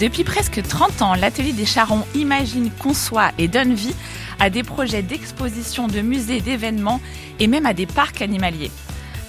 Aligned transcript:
Depuis 0.00 0.24
presque 0.24 0.62
30 0.62 1.02
ans, 1.02 1.14
l'atelier 1.14 1.52
des 1.52 1.66
Charons 1.66 2.06
imagine, 2.14 2.70
conçoit 2.70 3.32
et 3.36 3.48
donne 3.48 3.74
vie 3.74 3.94
à 4.38 4.48
des 4.48 4.62
projets 4.62 5.02
d'exposition, 5.02 5.88
de 5.88 6.00
musées, 6.00 6.40
d'événements 6.40 7.02
et 7.38 7.46
même 7.46 7.66
à 7.66 7.74
des 7.74 7.84
parcs 7.84 8.22
animaliers. 8.22 8.70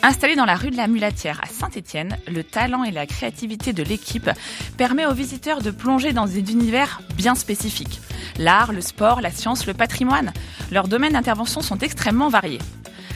Installé 0.02 0.38
dans 0.38 0.46
la 0.46 0.56
rue 0.56 0.72
de 0.72 0.78
la 0.78 0.88
Mulatière 0.88 1.42
à 1.44 1.48
Saint-Étienne, 1.48 2.18
le 2.26 2.46
talent 2.46 2.86
et 2.86 2.92
la 2.92 3.06
créativité 3.06 3.74
de 3.74 3.84
l'équipe 3.84 4.30
permet 4.78 5.06
aux 5.06 5.14
visiteurs 5.14 5.62
de 5.62 5.72
plonger 5.72 6.14
dans 6.14 6.26
des 6.26 6.40
univers 6.40 7.02
bien 7.18 7.36
spécifiques. 7.36 8.00
L'art, 8.40 8.72
le 8.72 8.80
sport, 8.80 9.20
la 9.20 9.30
science, 9.30 9.68
le 9.68 9.74
patrimoine, 9.74 10.32
leurs 10.72 10.88
domaines 10.88 11.14
d'intervention 11.14 11.60
sont 11.60 11.80
extrêmement 11.80 12.30
variés. 12.30 12.60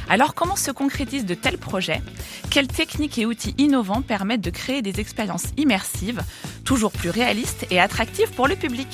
Alors 0.08 0.36
comment 0.36 0.55
se 0.55 0.72
concrétisent 0.72 1.26
de 1.26 1.34
tels 1.34 1.58
projets? 1.58 2.02
Quelles 2.52 2.68
techniques 2.68 3.18
et 3.18 3.26
outils 3.26 3.55
innovants 3.58 4.04
permettent 4.04 4.41
de 4.41 4.52
créer 4.52 4.82
des 4.82 4.99
expériences 4.99 5.48
immersives, 5.57 6.21
toujours 6.63 6.91
plus 6.91 7.10
réalistes 7.10 7.66
et 7.71 7.79
attractives 7.79 8.32
pour 8.32 8.48
le 8.48 8.55
public? 8.55 8.88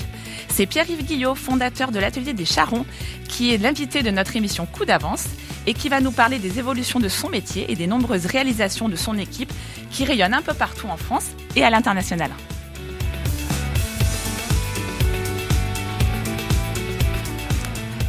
C'est 0.47 0.66
Pierre-Yves 0.66 1.03
Guillot, 1.03 1.35
fondateur 1.35 1.91
de 1.91 2.00
l'Atelier 2.00 2.33
des 2.33 2.45
Charrons, 2.45 2.85
qui 3.27 3.53
est 3.53 3.58
l'invité 3.58 4.03
de 4.03 4.09
notre 4.09 4.35
émission 4.35 4.66
Coup 4.66 4.85
d'avance 4.85 5.25
et 5.67 5.73
qui 5.73 5.89
va 5.89 6.00
nous 6.00 6.11
parler 6.11 6.39
des 6.39 6.59
évolutions 6.59 7.00
de 7.00 7.09
son 7.09 7.30
métier 7.30 7.72
et 7.72 7.75
des 7.75 7.88
nombreuses 7.88 8.25
réalisations 8.25 8.89
de 8.89 8.95
son 8.95 9.17
équipe 9.17 9.52
qui 9.91 10.05
rayonnent 10.05 10.33
un 10.33 10.41
peu 10.41 10.53
partout 10.53 10.88
en 10.88 10.97
France 10.97 11.28
et 11.55 11.63
à 11.63 11.69
l'international. 11.69 12.31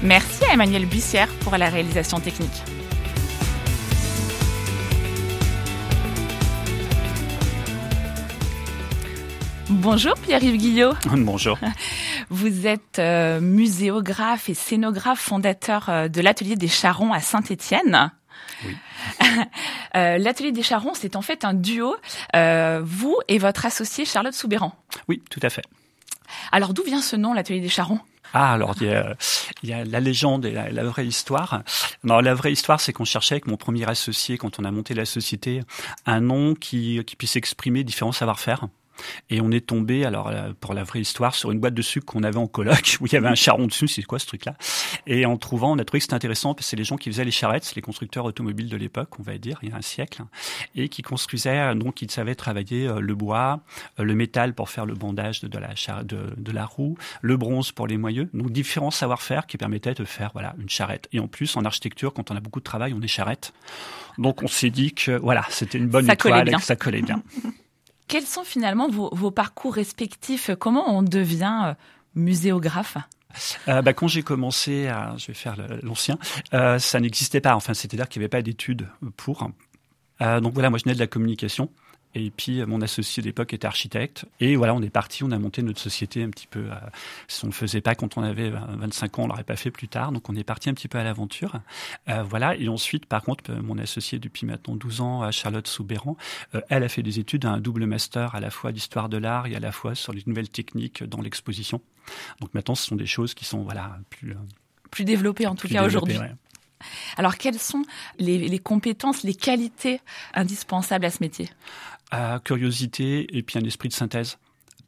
Merci 0.02 0.44
à 0.44 0.54
Emmanuel 0.54 0.86
Bussière 0.86 1.28
pour 1.40 1.56
la 1.56 1.68
réalisation 1.68 2.18
technique. 2.18 2.62
Bonjour 9.82 10.14
Pierre-Yves 10.14 10.58
Guillot. 10.58 10.92
Bonjour. 11.16 11.58
Vous 12.30 12.68
êtes 12.68 13.00
euh, 13.00 13.40
muséographe 13.40 14.48
et 14.48 14.54
scénographe 14.54 15.18
fondateur 15.18 15.88
euh, 15.88 16.06
de 16.06 16.20
l'Atelier 16.20 16.54
des 16.54 16.68
Charrons 16.68 17.12
à 17.12 17.18
Saint-Étienne. 17.18 18.12
Oui. 18.64 18.76
euh, 19.96 20.18
L'Atelier 20.18 20.52
des 20.52 20.62
Charrons, 20.62 20.94
c'est 20.94 21.16
en 21.16 21.20
fait 21.20 21.44
un 21.44 21.52
duo, 21.52 21.96
euh, 22.36 22.80
vous 22.84 23.18
et 23.26 23.38
votre 23.38 23.66
associé 23.66 24.04
Charlotte 24.04 24.34
Soubéran. 24.34 24.72
Oui, 25.08 25.20
tout 25.28 25.40
à 25.42 25.50
fait. 25.50 25.64
Alors 26.52 26.74
d'où 26.74 26.84
vient 26.84 27.02
ce 27.02 27.16
nom, 27.16 27.34
l'Atelier 27.34 27.60
des 27.60 27.68
Charrons 27.68 27.98
ah, 28.34 28.54
alors 28.54 28.74
il 28.80 28.86
y, 28.86 28.90
a, 28.90 29.14
il 29.62 29.68
y 29.68 29.74
a 29.74 29.84
la 29.84 30.00
légende 30.00 30.46
et 30.46 30.52
la, 30.52 30.70
la 30.70 30.84
vraie 30.84 31.06
histoire. 31.06 31.64
Alors 32.02 32.22
la 32.22 32.32
vraie 32.32 32.50
histoire, 32.50 32.80
c'est 32.80 32.94
qu'on 32.94 33.04
cherchait 33.04 33.34
avec 33.34 33.46
mon 33.46 33.58
premier 33.58 33.86
associé, 33.86 34.38
quand 34.38 34.58
on 34.58 34.64
a 34.64 34.70
monté 34.70 34.94
la 34.94 35.04
société, 35.04 35.60
un 36.06 36.22
nom 36.22 36.54
qui, 36.54 37.04
qui 37.04 37.14
puisse 37.14 37.36
exprimer 37.36 37.84
différents 37.84 38.12
savoir-faire. 38.12 38.68
Et 39.30 39.40
on 39.40 39.50
est 39.50 39.66
tombé, 39.66 40.04
alors 40.04 40.28
euh, 40.28 40.52
pour 40.60 40.74
la 40.74 40.84
vraie 40.84 41.00
histoire, 41.00 41.34
sur 41.34 41.50
une 41.50 41.60
boîte 41.60 41.74
de 41.74 41.82
sucre 41.82 42.06
qu'on 42.06 42.22
avait 42.22 42.38
en 42.38 42.46
coloc 42.46 42.96
où 43.00 43.06
il 43.06 43.12
y 43.12 43.16
avait 43.16 43.28
un 43.28 43.34
charron 43.34 43.66
dessus. 43.66 43.88
C'est 43.88 44.02
quoi 44.02 44.18
ce 44.18 44.26
truc-là? 44.26 44.54
Et 45.06 45.26
en 45.26 45.36
trouvant, 45.36 45.72
on 45.72 45.78
a 45.78 45.84
trouvé 45.84 46.00
que 46.00 46.04
c'était 46.04 46.14
intéressant 46.14 46.54
parce 46.54 46.66
que 46.66 46.70
c'est 46.70 46.76
les 46.76 46.84
gens 46.84 46.96
qui 46.96 47.10
faisaient 47.10 47.24
les 47.24 47.30
charrettes, 47.30 47.74
les 47.74 47.82
constructeurs 47.82 48.24
automobiles 48.24 48.68
de 48.68 48.76
l'époque, 48.76 49.18
on 49.18 49.22
va 49.22 49.38
dire, 49.38 49.58
il 49.62 49.70
y 49.70 49.72
a 49.72 49.76
un 49.76 49.82
siècle, 49.82 50.22
et 50.74 50.88
qui 50.88 51.02
construisaient. 51.02 51.58
Euh, 51.58 51.74
donc 51.74 52.02
ils 52.02 52.10
savaient 52.10 52.34
travailler 52.34 52.86
euh, 52.86 53.00
le 53.00 53.14
bois, 53.14 53.60
le 53.98 54.14
métal 54.14 54.54
pour 54.54 54.70
faire 54.70 54.86
le 54.86 54.94
bandage 54.94 55.40
de, 55.40 55.48
de 55.48 55.58
la 55.58 55.72
de, 56.02 56.32
de, 56.36 56.52
la 56.52 56.66
roue, 56.66 56.96
le 57.20 57.36
bronze 57.36 57.72
pour 57.72 57.86
les 57.86 57.96
moyeux. 57.96 58.28
Donc 58.34 58.50
différents 58.50 58.90
savoir-faire 58.90 59.46
qui 59.46 59.56
permettaient 59.56 59.94
de 59.94 60.04
faire 60.04 60.30
voilà 60.32 60.54
une 60.58 60.68
charrette. 60.68 61.08
Et 61.12 61.20
en 61.20 61.28
plus, 61.28 61.56
en 61.56 61.64
architecture, 61.64 62.12
quand 62.12 62.30
on 62.30 62.36
a 62.36 62.40
beaucoup 62.40 62.60
de 62.60 62.64
travail, 62.64 62.94
on 62.94 63.00
est 63.00 63.08
charrette. 63.08 63.52
Donc 64.18 64.42
on 64.42 64.48
s'est 64.48 64.70
dit 64.70 64.92
que 64.92 65.12
voilà, 65.12 65.44
c'était 65.48 65.78
une 65.78 65.88
bonne 65.88 66.06
ça 66.06 66.14
étoile 66.14 66.48
et 66.48 66.52
que 66.52 66.62
ça 66.62 66.76
collait 66.76 67.02
bien. 67.02 67.22
Quels 68.12 68.26
sont 68.26 68.44
finalement 68.44 68.90
vos, 68.90 69.30
parcours 69.30 69.72
respectifs? 69.72 70.50
Comment 70.58 70.94
on 70.94 71.02
devient 71.02 71.60
euh, 71.64 71.74
muséographe? 72.14 72.98
Euh, 73.68 73.80
bah, 73.80 73.94
quand 73.94 74.06
j'ai 74.06 74.22
commencé, 74.22 74.92
je 75.16 75.28
vais 75.28 75.32
faire 75.32 75.56
l'ancien, 75.82 76.18
euh, 76.52 76.78
ça 76.78 77.00
n'existait 77.00 77.40
pas. 77.40 77.56
Enfin, 77.56 77.72
c'est-à-dire 77.72 78.10
qu'il 78.10 78.20
n'y 78.20 78.24
avait 78.24 78.28
pas 78.28 78.42
d'études 78.42 78.86
pour. 79.16 79.50
Donc 80.20 80.52
voilà, 80.52 80.68
moi 80.68 80.78
je 80.78 80.84
venais 80.84 80.94
de 80.94 81.00
la 81.00 81.06
communication. 81.06 81.70
Et 82.14 82.30
puis 82.30 82.64
mon 82.66 82.80
associé 82.80 83.22
d'époque 83.22 83.54
était 83.54 83.66
architecte. 83.66 84.26
Et 84.40 84.56
voilà, 84.56 84.74
on 84.74 84.82
est 84.82 84.90
parti, 84.90 85.24
on 85.24 85.30
a 85.30 85.38
monté 85.38 85.62
notre 85.62 85.80
société 85.80 86.22
un 86.22 86.30
petit 86.30 86.46
peu. 86.46 86.70
Euh, 86.70 86.74
si 87.28 87.44
on 87.44 87.48
ne 87.48 87.52
le 87.52 87.56
faisait 87.56 87.80
pas 87.80 87.94
quand 87.94 88.16
on 88.16 88.22
avait 88.22 88.50
25 88.50 89.18
ans, 89.18 89.22
on 89.24 89.26
l'aurait 89.28 89.44
pas 89.44 89.56
fait 89.56 89.70
plus 89.70 89.88
tard. 89.88 90.12
Donc 90.12 90.28
on 90.28 90.36
est 90.36 90.44
parti 90.44 90.70
un 90.70 90.74
petit 90.74 90.88
peu 90.88 90.98
à 90.98 91.04
l'aventure. 91.04 91.60
Euh, 92.08 92.22
voilà. 92.22 92.56
Et 92.56 92.68
ensuite, 92.68 93.06
par 93.06 93.22
contre, 93.22 93.50
euh, 93.50 93.62
mon 93.62 93.78
associé 93.78 94.18
depuis 94.18 94.46
maintenant 94.46 94.76
12 94.76 95.00
ans, 95.00 95.30
Charlotte 95.30 95.66
Soubéran, 95.66 96.16
euh, 96.54 96.60
elle 96.68 96.82
a 96.84 96.88
fait 96.88 97.02
des 97.02 97.18
études, 97.18 97.44
un 97.44 97.58
double 97.58 97.86
master 97.86 98.34
à 98.34 98.40
la 98.40 98.50
fois 98.50 98.72
d'histoire 98.72 99.08
de 99.08 99.16
l'art 99.16 99.46
et 99.46 99.54
à 99.54 99.60
la 99.60 99.72
fois 99.72 99.94
sur 99.94 100.12
les 100.12 100.22
nouvelles 100.26 100.50
techniques 100.50 101.02
dans 101.04 101.20
l'exposition. 101.20 101.80
Donc 102.40 102.52
maintenant, 102.54 102.74
ce 102.74 102.86
sont 102.86 102.96
des 102.96 103.06
choses 103.06 103.34
qui 103.34 103.44
sont 103.44 103.62
voilà 103.62 103.98
plus 104.10 104.34
plus 104.90 105.04
développées 105.04 105.46
en 105.46 105.54
tout 105.54 105.68
cas 105.68 105.84
aujourd'hui. 105.84 106.18
Ouais. 106.18 106.32
Alors, 107.16 107.36
quelles 107.36 107.60
sont 107.60 107.84
les, 108.18 108.38
les, 108.48 108.58
compétences, 108.58 109.22
les 109.22 109.34
qualités 109.34 110.00
indispensables 110.34 111.04
à 111.04 111.10
ce 111.10 111.18
métier? 111.20 111.48
Euh, 112.14 112.38
Curiosité 112.38 113.36
et 113.36 113.42
puis 113.42 113.58
un 113.58 113.64
esprit 113.64 113.88
de 113.88 113.94
synthèse. 113.94 114.38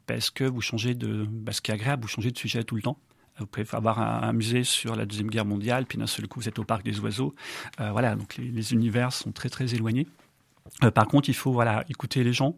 Parce 0.07 0.29
que 0.29 0.43
vous 0.43 0.61
changez 0.61 0.93
de, 0.93 1.27
ce 1.51 1.61
qui 1.61 1.71
est 1.71 1.73
agréable, 1.73 2.03
vous 2.03 2.07
changez 2.07 2.31
de 2.31 2.37
sujet 2.37 2.63
tout 2.63 2.75
le 2.75 2.81
temps. 2.81 2.99
Vous 3.39 3.47
pouvez 3.47 3.65
avoir 3.73 3.99
un, 3.99 4.31
musée 4.31 4.63
sur 4.63 4.95
la 4.95 5.05
Deuxième 5.05 5.29
Guerre 5.29 5.45
mondiale, 5.45 5.85
puis 5.85 5.97
d'un 5.97 6.07
seul 6.07 6.27
coup, 6.27 6.39
vous 6.39 6.47
êtes 6.47 6.59
au 6.59 6.63
Parc 6.63 6.83
des 6.83 6.99
Oiseaux. 6.99 7.35
Euh, 7.81 7.91
voilà, 7.91 8.15
donc 8.15 8.37
les, 8.37 8.73
univers 8.73 9.11
sont 9.11 9.31
très, 9.31 9.49
très 9.49 9.75
éloignés. 9.75 10.07
Euh, 10.83 10.91
par 10.91 11.07
contre, 11.07 11.27
il 11.27 11.35
faut 11.35 11.51
voilà 11.51 11.83
écouter 11.89 12.23
les 12.23 12.31
gens. 12.31 12.57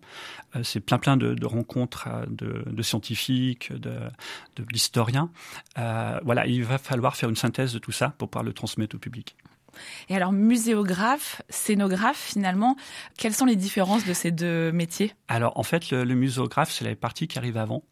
Euh, 0.56 0.62
c'est 0.64 0.80
plein 0.80 1.00
plein 1.00 1.18
de, 1.18 1.46
rencontres 1.46 2.08
de, 2.30 2.82
scientifiques, 2.84 3.74
de, 3.74 4.00
de 4.56 4.66
l'historien. 4.72 5.32
Voilà, 5.76 6.46
il 6.46 6.64
va 6.64 6.78
falloir 6.78 7.16
faire 7.16 7.30
une 7.30 7.36
synthèse 7.36 7.74
de 7.74 7.80
tout 7.80 7.92
ça 7.92 8.10
pour 8.10 8.30
pouvoir 8.30 8.44
le 8.44 8.54
transmettre 8.54 8.96
au 8.96 9.00
public. 9.00 9.36
Et 10.10 10.16
alors, 10.16 10.32
muséographe, 10.32 11.42
scénographe, 11.50 12.18
finalement, 12.18 12.76
quelles 13.18 13.34
sont 13.34 13.46
les 13.46 13.56
différences 13.56 14.06
de 14.06 14.14
ces 14.14 14.32
deux 14.32 14.72
métiers? 14.72 15.14
Alors, 15.28 15.58
en 15.58 15.64
fait, 15.64 15.92
le, 15.92 16.06
muséographe, 16.16 16.72
c'est 16.72 16.86
la 16.86 16.96
partie 16.96 17.28
qui 17.28 17.38
arrive 17.38 17.58
avant, 17.58 17.84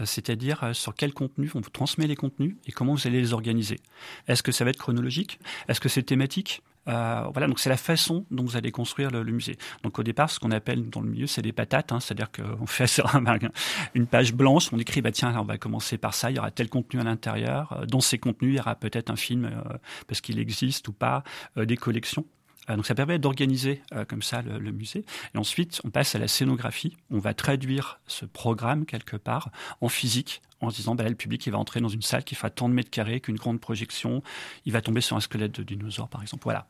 euh, 0.00 0.04
c'est-à-dire 0.04 0.64
euh, 0.64 0.72
sur 0.72 0.94
quel 0.94 1.12
contenu 1.12 1.50
on 1.54 1.60
vous 1.60 1.70
transmet 1.70 2.06
les 2.06 2.16
contenus 2.16 2.56
et 2.66 2.72
comment 2.72 2.94
vous 2.94 3.06
allez 3.06 3.20
les 3.20 3.32
organiser. 3.32 3.80
Est-ce 4.28 4.42
que 4.42 4.52
ça 4.52 4.64
va 4.64 4.70
être 4.70 4.78
chronologique? 4.78 5.38
Est-ce 5.68 5.80
que 5.80 5.88
c'est 5.88 6.02
thématique? 6.02 6.62
Euh, 6.88 7.24
voilà, 7.32 7.46
donc 7.46 7.58
c'est 7.58 7.70
la 7.70 7.76
façon 7.76 8.26
dont 8.30 8.44
vous 8.44 8.56
allez 8.56 8.70
construire 8.70 9.10
le, 9.10 9.22
le 9.22 9.32
musée. 9.32 9.56
Donc 9.82 9.98
au 9.98 10.02
départ, 10.02 10.30
ce 10.30 10.38
qu'on 10.38 10.50
appelle 10.50 10.88
dans 10.90 11.00
le 11.00 11.08
milieu, 11.08 11.26
c'est 11.26 11.42
des 11.42 11.52
patates, 11.52 11.92
hein, 11.92 12.00
c'est-à-dire 12.00 12.30
qu'on 12.30 12.66
fait 12.66 12.84
une 13.94 14.06
page 14.06 14.34
blanche, 14.34 14.72
on 14.72 14.78
écrit, 14.78 15.00
bah 15.00 15.12
tiens, 15.12 15.34
on 15.38 15.44
va 15.44 15.58
commencer 15.58 15.98
par 15.98 16.14
ça, 16.14 16.30
il 16.30 16.36
y 16.36 16.38
aura 16.38 16.50
tel 16.50 16.68
contenu 16.68 17.00
à 17.00 17.04
l'intérieur. 17.04 17.84
Dans 17.88 18.00
ces 18.00 18.18
contenus, 18.18 18.54
il 18.54 18.56
y 18.56 18.60
aura 18.60 18.74
peut-être 18.74 19.10
un 19.10 19.16
film 19.16 19.46
euh, 19.46 19.76
parce 20.06 20.20
qu'il 20.20 20.38
existe 20.38 20.88
ou 20.88 20.92
pas, 20.92 21.22
euh, 21.56 21.64
des 21.64 21.76
collections. 21.76 22.24
Euh, 22.70 22.76
donc 22.76 22.86
ça 22.86 22.94
permet 22.94 23.18
d'organiser 23.18 23.82
euh, 23.92 24.04
comme 24.04 24.22
ça 24.22 24.42
le, 24.42 24.58
le, 24.58 24.72
musée. 24.72 25.04
Et 25.34 25.38
ensuite, 25.38 25.80
on 25.84 25.90
passe 25.90 26.14
à 26.14 26.18
la 26.18 26.28
scénographie. 26.28 26.96
On 27.10 27.18
va 27.18 27.34
traduire 27.34 28.00
ce 28.06 28.24
programme 28.24 28.86
quelque 28.86 29.16
part 29.16 29.50
en 29.80 29.88
physique 29.88 30.42
en 30.60 30.70
se 30.70 30.76
disant, 30.76 30.94
bah 30.94 31.04
là, 31.04 31.10
le 31.10 31.16
public, 31.16 31.44
il 31.46 31.50
va 31.50 31.58
entrer 31.58 31.80
dans 31.80 31.88
une 31.88 32.02
salle 32.02 32.24
qui 32.24 32.34
fera 32.34 32.48
tant 32.48 32.68
de 32.68 32.74
mètres 32.74 32.90
carrés 32.90 33.20
qu'une 33.20 33.36
grande 33.36 33.60
projection. 33.60 34.22
Il 34.64 34.72
va 34.72 34.80
tomber 34.80 35.02
sur 35.02 35.16
un 35.16 35.20
squelette 35.20 35.52
de 35.52 35.62
dinosaure, 35.62 36.08
par 36.08 36.22
exemple. 36.22 36.44
Voilà 36.44 36.66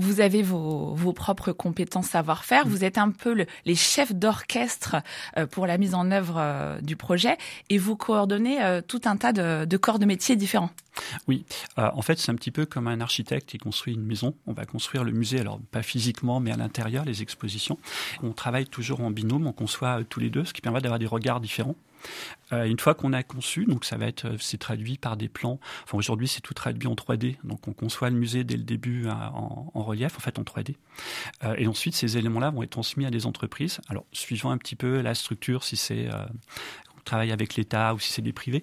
vous 0.00 0.20
avez 0.20 0.44
vos, 0.44 0.94
vos 0.94 1.12
propres 1.12 1.50
compétences 1.50 2.10
savoir-faire, 2.10 2.68
vous 2.68 2.84
êtes 2.84 2.98
un 2.98 3.10
peu 3.10 3.34
le, 3.34 3.46
les 3.64 3.74
chefs 3.74 4.14
d'orchestre 4.14 4.94
euh, 5.36 5.44
pour 5.44 5.66
la 5.66 5.76
mise 5.76 5.92
en 5.92 6.12
œuvre 6.12 6.78
du 6.82 6.94
projet 6.94 7.36
et 7.68 7.78
vous 7.78 7.96
coordonnez 7.96 8.80
tout 8.86 9.00
un 9.06 9.16
tas 9.16 9.32
de, 9.32 9.64
de 9.64 9.76
corps 9.76 9.98
de 9.98 10.06
métiers 10.06 10.36
différents. 10.36 10.70
Oui, 11.26 11.44
euh, 11.78 11.90
en 11.94 12.02
fait 12.02 12.18
c'est 12.18 12.30
un 12.30 12.34
petit 12.34 12.50
peu 12.50 12.66
comme 12.66 12.88
un 12.88 13.00
architecte 13.00 13.48
qui 13.48 13.58
construit 13.58 13.94
une 13.94 14.04
maison. 14.04 14.34
On 14.46 14.52
va 14.52 14.64
construire 14.64 15.04
le 15.04 15.12
musée, 15.12 15.40
alors 15.40 15.60
pas 15.70 15.82
physiquement 15.82 16.40
mais 16.40 16.52
à 16.52 16.56
l'intérieur, 16.56 17.04
les 17.04 17.22
expositions. 17.22 17.78
On 18.22 18.32
travaille 18.32 18.66
toujours 18.66 19.00
en 19.00 19.10
binôme, 19.10 19.46
on 19.46 19.52
conçoit 19.52 20.02
tous 20.04 20.20
les 20.20 20.30
deux, 20.30 20.44
ce 20.44 20.52
qui 20.52 20.60
permet 20.60 20.80
d'avoir 20.80 20.98
des 20.98 21.06
regards 21.06 21.40
différents. 21.40 21.76
Euh, 22.52 22.64
une 22.64 22.78
fois 22.78 22.94
qu'on 22.94 23.12
a 23.12 23.22
conçu, 23.22 23.66
donc 23.66 23.84
ça 23.84 23.96
va 23.96 24.06
être, 24.06 24.26
euh, 24.26 24.36
c'est 24.38 24.58
traduit 24.58 24.98
par 24.98 25.16
des 25.16 25.28
plans. 25.28 25.58
Enfin 25.84 25.98
aujourd'hui 25.98 26.28
c'est 26.28 26.40
tout 26.40 26.54
traduit 26.54 26.88
en 26.88 26.94
3D, 26.94 27.36
donc 27.44 27.68
on 27.68 27.72
conçoit 27.72 28.10
le 28.10 28.16
musée 28.16 28.44
dès 28.44 28.56
le 28.56 28.62
début 28.62 29.06
euh, 29.06 29.12
en, 29.12 29.82
relief, 29.82 30.16
en 30.16 30.20
fait 30.20 30.38
en 30.38 30.42
3D. 30.42 30.76
et 31.56 31.66
ensuite 31.66 31.94
ces 31.94 32.18
éléments-là 32.18 32.50
vont 32.50 32.62
être 32.62 32.70
transmis 32.70 33.06
à 33.06 33.10
des 33.10 33.26
entreprises. 33.26 33.80
Alors 33.88 34.04
suivant 34.12 34.50
un 34.50 34.58
petit 34.58 34.76
peu 34.76 35.00
la 35.00 35.14
structure, 35.14 35.64
si 35.64 35.76
c'est 35.76 36.08
on 36.96 37.00
travaille 37.04 37.32
avec 37.32 37.54
l'État 37.54 37.94
ou 37.94 37.98
si 37.98 38.12
c'est 38.12 38.22
des 38.22 38.32
privés, 38.32 38.62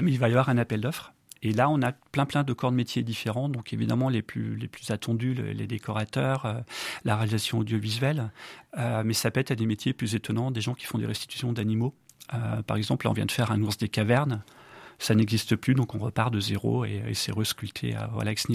mais 0.00 0.12
il 0.12 0.18
va 0.18 0.28
y 0.28 0.32
avoir 0.32 0.48
un 0.48 0.58
appel 0.58 0.80
d'offres. 0.80 1.12
Et 1.42 1.52
là, 1.52 1.70
on 1.70 1.80
a 1.82 1.92
plein 1.92 2.26
plein 2.26 2.44
de 2.44 2.52
corps 2.52 2.70
de 2.70 2.76
métiers 2.76 3.02
différents. 3.02 3.48
Donc 3.48 3.72
évidemment, 3.72 4.08
les 4.08 4.22
plus 4.22 4.56
les 4.56 4.68
plus 4.68 4.90
attendus, 4.90 5.34
les 5.34 5.66
décorateurs, 5.66 6.62
la 7.04 7.16
réalisation 7.16 7.58
audiovisuelle, 7.58 8.30
mais 8.76 9.14
ça 9.14 9.30
peut 9.30 9.40
être 9.40 9.50
à 9.50 9.54
des 9.54 9.66
métiers 9.66 9.92
plus 9.92 10.14
étonnants, 10.14 10.50
des 10.50 10.60
gens 10.60 10.74
qui 10.74 10.86
font 10.86 10.98
des 10.98 11.06
restitutions 11.06 11.52
d'animaux. 11.52 11.94
Euh, 12.34 12.62
par 12.62 12.76
exemple, 12.76 13.06
là, 13.06 13.10
on 13.10 13.14
vient 13.14 13.26
de 13.26 13.32
faire 13.32 13.50
un 13.50 13.60
ours 13.62 13.76
des 13.76 13.88
cavernes. 13.88 14.42
Ça 14.98 15.14
n'existe 15.14 15.56
plus, 15.56 15.74
donc 15.74 15.94
on 15.94 15.98
repart 15.98 16.32
de 16.32 16.40
zéro 16.40 16.84
et, 16.84 17.02
c'est 17.14 17.32
resculpté 17.32 17.94
à, 17.94 18.10
voilà, 18.12 18.32
ex. 18.32 18.46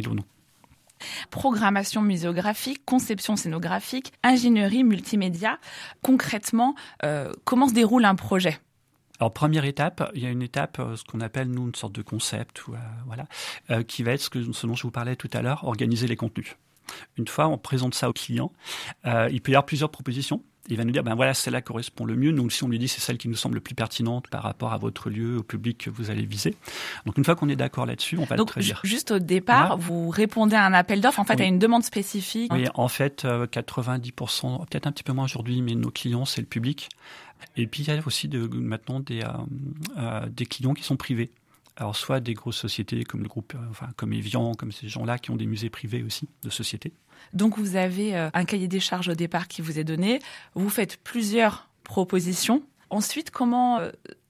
Programmation 1.32 2.02
muséographique, 2.02 2.86
conception 2.86 3.36
scénographique, 3.36 4.14
ingénierie 4.24 4.84
multimédia. 4.84 5.60
Concrètement, 6.04 6.76
euh, 7.04 7.34
comment 7.44 7.68
se 7.68 7.74
déroule 7.74 8.06
un 8.06 8.16
projet? 8.16 8.60
Alors 9.20 9.34
première 9.34 9.66
étape, 9.66 10.12
il 10.14 10.24
y 10.24 10.26
a 10.26 10.30
une 10.30 10.42
étape, 10.42 10.80
euh, 10.80 10.96
ce 10.96 11.04
qu'on 11.04 11.22
appelle 11.22 11.50
nous 11.50 11.68
une 11.68 11.76
sorte 11.76 11.94
de 11.94 12.02
concept, 12.02 12.68
ou, 12.68 12.76
voilà, 13.06 13.26
qui 13.84 14.04
va 14.04 14.12
être 14.12 14.22
ce, 14.22 14.30
que, 14.30 14.52
ce 14.52 14.68
dont 14.68 14.76
je 14.76 14.84
vous 14.84 14.92
parlais 14.92 15.16
tout 15.16 15.30
à 15.34 15.42
l'heure, 15.42 15.64
organiser 15.66 16.08
les 16.08 16.16
contenus. 16.16 16.56
Une 17.18 17.28
fois 17.28 17.48
on 17.48 17.58
présente 17.58 17.96
ça 17.96 18.10
au 18.10 18.14
client, 18.14 18.52
il 19.06 19.42
peut 19.42 19.52
y 19.52 19.56
avoir 19.56 19.66
plusieurs 19.66 19.90
propositions 19.90 20.44
il 20.70 20.78
va 20.78 20.84
nous 20.84 20.92
dire 20.92 21.04
ben 21.04 21.16
voilà 21.16 21.34
celle-là 21.34 21.62
correspond 21.62 22.06
le 22.06 22.16
mieux. 22.16 22.32
Donc 22.32 22.52
si 22.52 22.64
on 22.64 22.68
lui 22.68 22.80
dit 22.80 22.88
c'est 22.88 23.02
celle 23.02 23.18
qui 23.18 23.28
nous 23.28 23.36
semble 23.36 23.56
le 23.56 23.62
plus 23.62 23.76
pertinente 23.76 24.28
par 24.28 24.44
rapport 24.44 24.74
à 24.74 24.78
votre 24.78 25.10
lieu, 25.10 25.38
au 25.38 25.44
public 25.44 25.78
que 25.86 25.90
vous 25.90 26.10
allez 26.10 26.26
viser. 26.26 26.56
Donc 27.06 27.18
une 27.18 27.24
fois 27.24 27.36
qu'on 27.36 27.50
est 27.50 27.56
d'accord 27.56 27.86
là-dessus, 27.86 28.18
on 28.18 28.26
va 28.26 28.36
Donc, 28.36 28.50
le 28.50 28.54
traduire. 28.54 28.82
Juste 28.84 29.12
au 29.12 29.20
départ, 29.20 29.78
vous 29.78 30.10
répondez 30.10 30.56
à 30.56 30.66
un 30.66 30.74
appel 30.74 31.02
d'offres 31.02 31.20
en 31.20 31.26
fait 31.26 31.40
à 31.40 31.46
une 31.46 31.60
demande 31.60 31.84
spécifique. 31.84 32.52
Oui, 32.54 32.66
en 32.74 32.88
fait 32.88 33.26
90%, 33.26 34.66
peut-être 34.68 34.88
un 34.88 34.92
petit 34.92 35.04
peu 35.04 35.14
moins 35.14 35.26
aujourd'hui, 35.26 35.62
mais 35.62 35.76
nos 35.76 35.92
clients 35.92 36.26
c'est 36.26 36.42
le 36.42 36.48
public. 36.48 36.90
Et 37.58 37.68
puis 37.68 37.84
il 37.84 37.88
y 37.88 37.92
a 37.92 38.02
aussi 38.06 38.28
de, 38.28 38.48
maintenant 38.48 39.00
des, 39.00 39.22
euh, 39.22 39.28
euh, 39.98 40.26
des 40.30 40.46
clients 40.46 40.74
qui 40.74 40.84
sont 40.84 40.98
privés. 40.98 41.32
Alors 41.78 41.96
soit 41.96 42.20
des 42.20 42.34
grosses 42.34 42.58
sociétés 42.58 43.04
comme 43.04 43.22
le 43.22 43.28
groupe, 43.28 43.54
euh, 43.56 43.70
enfin 43.70 43.90
comme 43.98 44.14
Evian, 44.14 44.54
comme 44.54 44.72
ces 44.72 44.88
gens-là 44.88 45.18
qui 45.18 45.32
ont 45.32 45.36
des 45.36 45.46
musées 45.46 45.70
privés 45.70 46.04
aussi 46.04 46.28
de 46.44 46.50
sociétés. 46.50 46.94
Donc 47.34 47.58
vous 47.58 47.76
avez 47.76 48.16
un 48.16 48.46
cahier 48.46 48.68
des 48.68 48.80
charges 48.80 49.10
au 49.10 49.16
départ 49.16 49.48
qui 49.48 49.62
vous 49.62 49.80
est 49.80 49.84
donné, 49.84 50.20
vous 50.54 50.70
faites 50.70 50.98
plusieurs 50.98 51.70
propositions. 51.84 52.62
Ensuite, 52.90 53.32
comment 53.32 53.80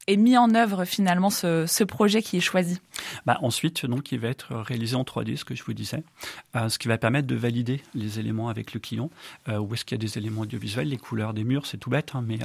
est 0.07 0.15
mis 0.17 0.37
en 0.37 0.53
œuvre 0.55 0.85
finalement 0.85 1.29
ce, 1.29 1.83
projet 1.83 2.21
qui 2.21 2.37
est 2.37 2.41
choisi? 2.41 2.79
Bah, 3.25 3.39
Ensuite, 3.41 3.85
donc, 3.85 4.11
il 4.11 4.19
va 4.19 4.29
être 4.29 4.55
réalisé 4.55 4.95
en 4.95 5.03
3D, 5.03 5.37
ce 5.37 5.45
que 5.45 5.55
je 5.55 5.63
vous 5.63 5.73
disais, 5.73 6.03
euh, 6.55 6.69
ce 6.69 6.79
qui 6.79 6.87
va 6.87 6.97
permettre 6.97 7.27
de 7.27 7.35
valider 7.35 7.81
les 7.93 8.19
éléments 8.19 8.49
avec 8.49 8.73
le 8.73 8.79
client. 8.79 9.09
où 9.47 9.73
est-ce 9.73 9.85
qu'il 9.85 9.95
y 9.95 9.99
a 9.99 10.05
des 10.05 10.17
éléments 10.17 10.41
audiovisuels, 10.41 10.89
les 10.89 10.97
couleurs 10.97 11.33
des 11.33 11.43
murs, 11.43 11.65
c'est 11.65 11.77
tout 11.77 11.89
bête, 11.89 12.11
hein, 12.15 12.23
mais 12.25 12.39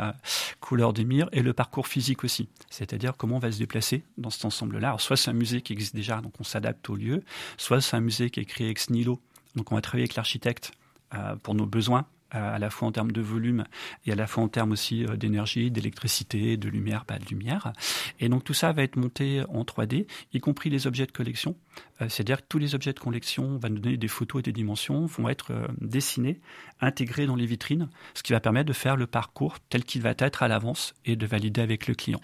couleurs 0.61 0.93
des 0.93 1.05
murs 1.05 1.29
et 1.33 1.43
le 1.43 1.53
parcours 1.53 1.87
physique 1.87 2.25
aussi. 2.25 2.49
C'est-à-dire 2.71 3.17
comment 3.17 3.37
on 3.37 3.41
va 3.41 3.53
se 3.53 3.59
déplacer 3.59 4.03
dans 4.19 4.31
cet 4.31 4.45
ensemble-là. 4.45 4.89
Alors, 4.89 5.01
soit 5.01 5.17
c'est 5.17 5.31
un 5.31 5.35
musée 5.35 5.61
qui 5.61 5.73
existe 5.73 5.95
déjà, 5.95 6.21
donc 6.21 6.35
on 6.41 6.45
s'adapte 6.45 6.89
au 6.91 6.97
lieu, 6.97 7.23
soit 7.57 7.81
c'est 7.81 7.97
un 7.97 8.01
musée 8.01 8.31
qui 8.31 8.41
est 8.41 8.45
créé 8.45 8.69
ex 8.69 8.91
nihilo, 8.91 9.21
donc 9.57 9.73
on 9.73 9.75
va 9.75 9.81
travailler 9.81 10.05
avec 10.05 10.15
l'architecte 10.15 10.73
euh, 11.15 11.37
pour 11.37 11.55
nos 11.55 11.67
besoins, 11.67 12.01
euh, 12.01 12.03
à 12.31 12.59
la 12.59 12.71
fois 12.71 12.89
en 12.89 12.93
termes 12.93 13.13
de 13.13 13.21
volume 13.21 13.65
et 14.07 14.13
à 14.13 14.15
la 14.15 14.27
fois 14.27 14.43
en 14.43 14.49
termes 14.49 14.73
aussi 14.73 15.05
euh, 15.05 15.17
d'énergie, 15.17 15.71
d'électricité, 15.71 16.57
de 16.57 16.69
lumière, 16.69 17.05
pas 17.05 17.19
de 17.19 17.27
lumière. 17.27 17.73
Et 18.19 18.29
donc 18.29 18.45
tout 18.45 18.55
ça 18.55 18.73
va 18.73 18.83
être 18.83 18.97
monté 18.97 19.43
en 19.49 19.63
3D, 19.63 20.07
y 20.33 20.41
compris 20.41 20.71
les 20.71 20.87
objets 20.87 21.07
de 21.07 21.13
collection. 21.13 21.57
C'est-à-dire 22.01 22.39
que 22.39 22.47
tous 22.49 22.59
les 22.59 22.75
objets 22.75 22.93
de 22.93 22.99
collection, 22.99 23.45
on 23.45 23.59
va 23.59 23.69
nous 23.69 23.79
donner 23.79 23.99
des 23.99 24.09
photos 24.09 24.41
et 24.41 24.43
des 24.43 24.53
dimensions, 24.53 25.05
vont 25.05 25.29
être 25.29 25.53
dessinés, 25.81 26.41
intégrés 26.81 27.27
dans 27.27 27.37
les 27.37 27.45
vitrines, 27.45 27.91
ce 28.15 28.23
qui 28.23 28.33
va 28.33 28.41
permettre 28.41 28.69
de 28.69 28.73
faire 28.73 28.97
le 28.97 29.07
parcours 29.07 29.59
tel 29.69 29.85
qu'il 29.85 30.01
va 30.01 30.15
être 30.19 30.43
à 30.43 30.49
l'avance 30.49 30.95
et 31.05 31.17
de 31.17 31.27
valider 31.27 31.61
avec 31.61 31.87
le 31.87 31.95
client. 31.95 32.21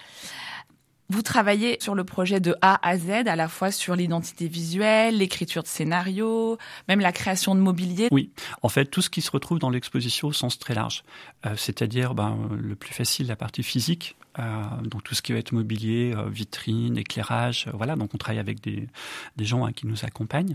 Vous 1.09 1.23
travaillez 1.23 1.79
sur 1.81 1.95
le 1.95 2.03
projet 2.05 2.41
de 2.41 2.57
A 2.63 2.87
à 2.87 2.99
Z, 2.99 3.11
à 3.27 3.37
la 3.37 3.49
fois 3.49 3.71
sur 3.71 3.95
l'identité 3.95 4.49
visuelle, 4.49 5.19
l'écriture 5.19 5.63
de 5.63 5.69
scénarios, 5.69 6.59
même 6.89 7.01
la 7.01 7.13
création 7.13 7.55
de 7.55 7.61
mobilier. 7.61 8.09
Oui, 8.11 8.31
en 8.63 8.69
fait, 8.69 8.87
tout 8.87 9.03
ce 9.03 9.11
qui 9.11 9.21
se 9.21 9.31
retrouve 9.31 9.59
dans 9.59 9.71
l'exposition 9.71 10.29
au 10.29 10.33
sens 10.33 10.59
très 10.59 10.75
large, 10.75 11.05
euh, 11.45 11.55
c'est-à-dire 11.57 12.15
ben, 12.15 12.37
le 12.59 12.75
plus 12.75 12.93
facile, 12.93 13.29
la 13.29 13.37
partie 13.37 13.63
physique, 13.63 14.17
euh, 14.39 14.63
donc 14.83 15.05
tout 15.05 15.15
ce 15.15 15.23
qui 15.23 15.33
va 15.33 15.39
être 15.39 15.53
mobilier, 15.53 16.13
euh, 16.17 16.29
vitrine, 16.29 16.99
éclairage, 16.99 17.69
voilà. 17.73 17.95
Donc 17.95 18.13
on 18.15 18.19
travaille 18.19 18.41
avec 18.41 18.61
des, 18.61 18.89
des 19.37 19.45
gens 19.45 19.65
hein, 19.65 19.73
qui 19.73 19.87
nous 19.87 20.05
accompagnent, 20.05 20.55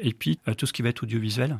et 0.00 0.12
puis 0.12 0.38
tout 0.58 0.66
ce 0.66 0.72
qui 0.72 0.82
va 0.82 0.88
être 0.88 1.04
audiovisuel. 1.04 1.58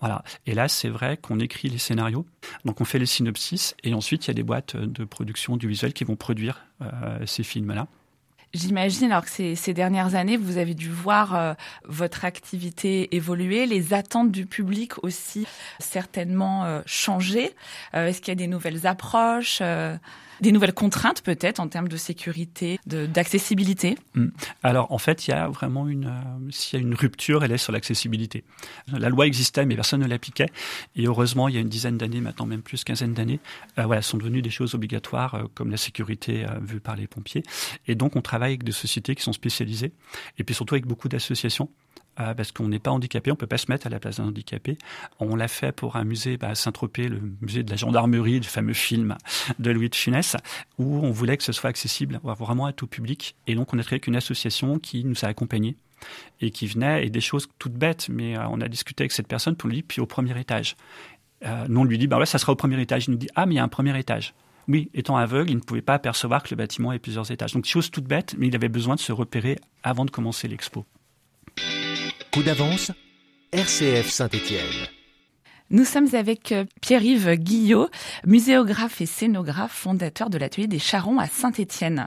Voilà. 0.00 0.22
Et 0.46 0.54
là, 0.54 0.68
c'est 0.68 0.88
vrai 0.88 1.16
qu'on 1.16 1.38
écrit 1.38 1.68
les 1.68 1.78
scénarios, 1.78 2.26
donc 2.64 2.80
on 2.80 2.84
fait 2.84 2.98
les 2.98 3.06
synopsis, 3.06 3.74
et 3.84 3.94
ensuite 3.94 4.26
il 4.26 4.28
y 4.28 4.30
a 4.32 4.34
des 4.34 4.42
boîtes 4.42 4.76
de 4.76 5.04
production 5.04 5.54
audiovisuelle 5.54 5.92
qui 5.92 6.04
vont 6.04 6.16
produire 6.16 6.66
euh, 6.82 7.24
ces 7.26 7.42
films-là. 7.42 7.86
J'imagine 8.52 9.10
alors 9.10 9.24
que 9.24 9.30
ces, 9.30 9.56
ces, 9.56 9.74
dernières 9.74 10.14
années, 10.14 10.36
vous 10.36 10.58
avez 10.58 10.74
dû 10.74 10.88
voir 10.88 11.34
euh, 11.34 11.54
votre 11.86 12.24
activité 12.24 13.16
évoluer, 13.16 13.66
les 13.66 13.94
attentes 13.94 14.30
du 14.30 14.46
public 14.46 15.02
aussi 15.02 15.44
certainement 15.80 16.64
euh, 16.64 16.80
changer. 16.86 17.52
Est-ce 17.94 18.20
qu'il 18.20 18.28
y 18.28 18.32
a 18.32 18.36
des 18.36 18.46
nouvelles 18.46 18.86
approches 18.86 19.60
des 20.40 20.52
nouvelles 20.52 20.74
contraintes 20.74 21.22
peut-être 21.22 21.60
en 21.60 21.68
termes 21.68 21.88
de 21.88 21.96
sécurité, 21.96 22.78
d'accessibilité? 22.86 23.96
Hmm. 24.14 24.28
Alors 24.62 24.92
en 24.92 24.98
fait, 24.98 25.26
il 25.26 25.30
y 25.30 25.34
a 25.34 25.48
vraiment 25.48 25.88
une, 25.88 26.06
euh, 26.06 26.50
s'il 26.50 26.78
y 26.78 26.82
a 26.82 26.86
une 26.86 26.94
rupture, 26.94 27.44
elle 27.44 27.52
est 27.52 27.58
sur 27.58 27.72
l'accessibilité. 27.72 28.44
La 28.92 29.08
loi 29.08 29.26
existait, 29.26 29.66
mais 29.66 29.74
personne 29.74 30.00
ne 30.00 30.06
l'appliquait. 30.06 30.48
Et 30.96 31.06
heureusement, 31.06 31.48
il 31.48 31.54
y 31.54 31.58
a 31.58 31.60
une 31.60 31.68
dizaine 31.68 31.98
d'années, 31.98 32.20
maintenant 32.20 32.46
même 32.46 32.62
plus, 32.62 32.84
quinzaine 32.84 33.14
d'années, 33.14 33.40
euh, 33.78 33.84
voilà, 33.84 34.02
sont 34.02 34.18
devenues 34.18 34.42
des 34.42 34.50
choses 34.50 34.74
obligatoires 34.74 35.34
euh, 35.34 35.44
comme 35.54 35.70
la 35.70 35.76
sécurité 35.76 36.46
vue 36.62 36.80
par 36.80 36.96
les 36.96 37.06
pompiers. 37.06 37.42
Et 37.86 37.94
donc 37.94 38.16
on 38.16 38.22
travaille 38.22 38.50
avec 38.50 38.64
des 38.64 38.72
sociétés 38.72 39.14
qui 39.14 39.22
sont 39.22 39.32
spécialisées, 39.32 39.92
et 40.38 40.44
puis 40.44 40.54
surtout 40.54 40.74
avec 40.74 40.86
beaucoup 40.86 41.08
d'associations 41.08 41.68
euh, 42.20 42.34
parce 42.34 42.52
qu'on 42.52 42.68
n'est 42.68 42.78
pas 42.78 42.90
handicapé, 42.90 43.30
on 43.32 43.36
peut 43.36 43.46
pas 43.46 43.58
se 43.58 43.70
mettre 43.70 43.86
à 43.86 43.90
la 43.90 43.98
place 43.98 44.18
d'un 44.18 44.26
handicapé. 44.26 44.78
On 45.20 45.36
l'a 45.36 45.48
fait 45.48 45.72
pour 45.72 45.96
un 45.96 46.04
musée 46.04 46.36
bah, 46.36 46.48
à 46.48 46.54
Saint-Tropez, 46.54 47.08
le 47.08 47.20
musée 47.40 47.62
de 47.62 47.70
la 47.70 47.76
gendarmerie, 47.76 48.38
le 48.38 48.44
fameux 48.44 48.74
film 48.74 49.16
de 49.58 49.70
Louis 49.70 49.88
de 49.88 49.94
Funès, 49.94 50.36
où 50.78 50.98
on 50.98 51.10
voulait 51.10 51.36
que 51.36 51.44
ce 51.44 51.52
soit 51.52 51.70
accessible 51.70 52.20
vraiment 52.22 52.66
à 52.66 52.72
tout 52.72 52.86
public. 52.86 53.36
Et 53.46 53.54
donc 53.54 53.74
on 53.74 53.78
a 53.78 53.82
créé 53.82 54.00
une 54.06 54.16
association 54.16 54.78
qui 54.78 55.04
nous 55.04 55.24
a 55.24 55.28
accompagnés 55.28 55.76
et 56.40 56.50
qui 56.50 56.66
venait, 56.66 57.06
et 57.06 57.10
des 57.10 57.20
choses 57.20 57.48
toutes 57.58 57.74
bêtes, 57.74 58.08
mais 58.08 58.36
euh, 58.36 58.46
on 58.48 58.60
a 58.60 58.68
discuté 58.68 59.02
avec 59.02 59.12
cette 59.12 59.28
personne 59.28 59.56
pour 59.56 59.68
lui, 59.68 59.82
puis 59.82 60.00
au 60.00 60.06
premier 60.06 60.38
étage. 60.38 60.76
Euh, 61.44 61.66
nous, 61.68 61.80
on 61.80 61.84
lui 61.84 61.98
dit, 61.98 62.06
bah 62.06 62.18
ouais, 62.18 62.26
ça 62.26 62.38
sera 62.38 62.52
au 62.52 62.56
premier 62.56 62.80
étage. 62.80 63.06
Il 63.06 63.12
nous 63.12 63.16
dit, 63.16 63.28
ah, 63.34 63.46
mais 63.46 63.54
il 63.54 63.56
y 63.56 63.60
a 63.60 63.64
un 63.64 63.68
premier 63.68 63.98
étage. 63.98 64.34
Oui, 64.66 64.90
étant 64.94 65.16
aveugle, 65.16 65.50
il 65.50 65.56
ne 65.56 65.60
pouvait 65.60 65.82
pas 65.82 65.94
apercevoir 65.94 66.42
que 66.42 66.48
le 66.50 66.56
bâtiment 66.56 66.92
ait 66.92 66.98
plusieurs 66.98 67.30
étages. 67.30 67.52
Donc, 67.52 67.66
chose 67.66 67.90
toute 67.90 68.04
bête, 68.04 68.34
mais 68.38 68.46
il 68.46 68.54
avait 68.54 68.70
besoin 68.70 68.94
de 68.94 69.00
se 69.00 69.12
repérer 69.12 69.58
avant 69.82 70.06
de 70.06 70.10
commencer 70.10 70.48
l'expo. 70.48 70.86
Coup 72.34 72.42
d'avance, 72.42 72.90
RCF 73.52 74.10
Saint-Étienne. 74.10 74.93
Nous 75.74 75.84
sommes 75.84 76.14
avec 76.14 76.52
euh, 76.52 76.66
Pierre-Yves 76.82 77.34
Guillot, 77.34 77.88
muséographe 78.24 79.00
et 79.00 79.06
scénographe, 79.06 79.72
fondateur 79.72 80.30
de 80.30 80.38
l'atelier 80.38 80.68
des 80.68 80.78
Charons 80.78 81.18
à 81.18 81.26
Saint-Étienne. 81.26 82.06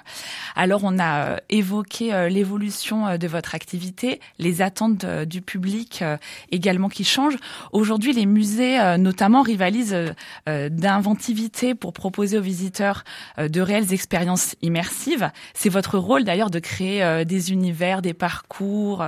Alors, 0.55 0.85
on 0.85 0.97
a 0.99 1.25
euh, 1.25 1.37
évoqué 1.49 2.13
euh, 2.13 2.29
l'évolution 2.29 3.17
de 3.17 3.27
votre 3.27 3.55
activité, 3.55 4.21
les 4.39 4.61
attentes 4.61 5.05
du 5.05 5.41
public 5.41 6.01
également 6.49 6.87
qui 6.87 7.03
changent. 7.03 7.35
Aujourd'hui, 7.73 8.13
les 8.13 8.25
musées, 8.25 8.97
notamment, 8.97 9.41
rivalisent 9.41 10.13
d'inventivité 10.45 11.75
pour 11.75 11.91
proposer 11.91 12.37
aux 12.37 12.41
visiteurs 12.41 13.03
de 13.37 13.61
réelles 13.61 13.93
expériences 13.93 14.55
immersives. 14.61 15.29
C'est 15.53 15.69
votre 15.69 15.97
rôle 15.97 16.23
d'ailleurs 16.23 16.49
de 16.49 16.59
créer 16.59 17.25
des 17.25 17.51
univers, 17.51 18.01
des 18.01 18.13
parcours, 18.13 19.05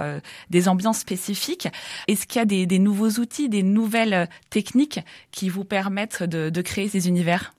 des 0.49 0.67
ambiances 0.67 0.99
spécifiques. 0.99 1.67
Est-ce 2.07 2.27
qu'il 2.27 2.39
y 2.39 2.41
a 2.41 2.45
des, 2.45 2.65
des 2.65 2.79
nouveaux 2.79 3.19
outils, 3.19 3.49
des 3.49 3.63
nouvelles 3.63 4.27
techniques 4.49 4.99
qui 5.31 5.49
vous 5.49 5.63
permettent 5.63 6.23
de, 6.23 6.61
créer 6.61 6.89
ces 6.89 7.07
univers 7.07 7.53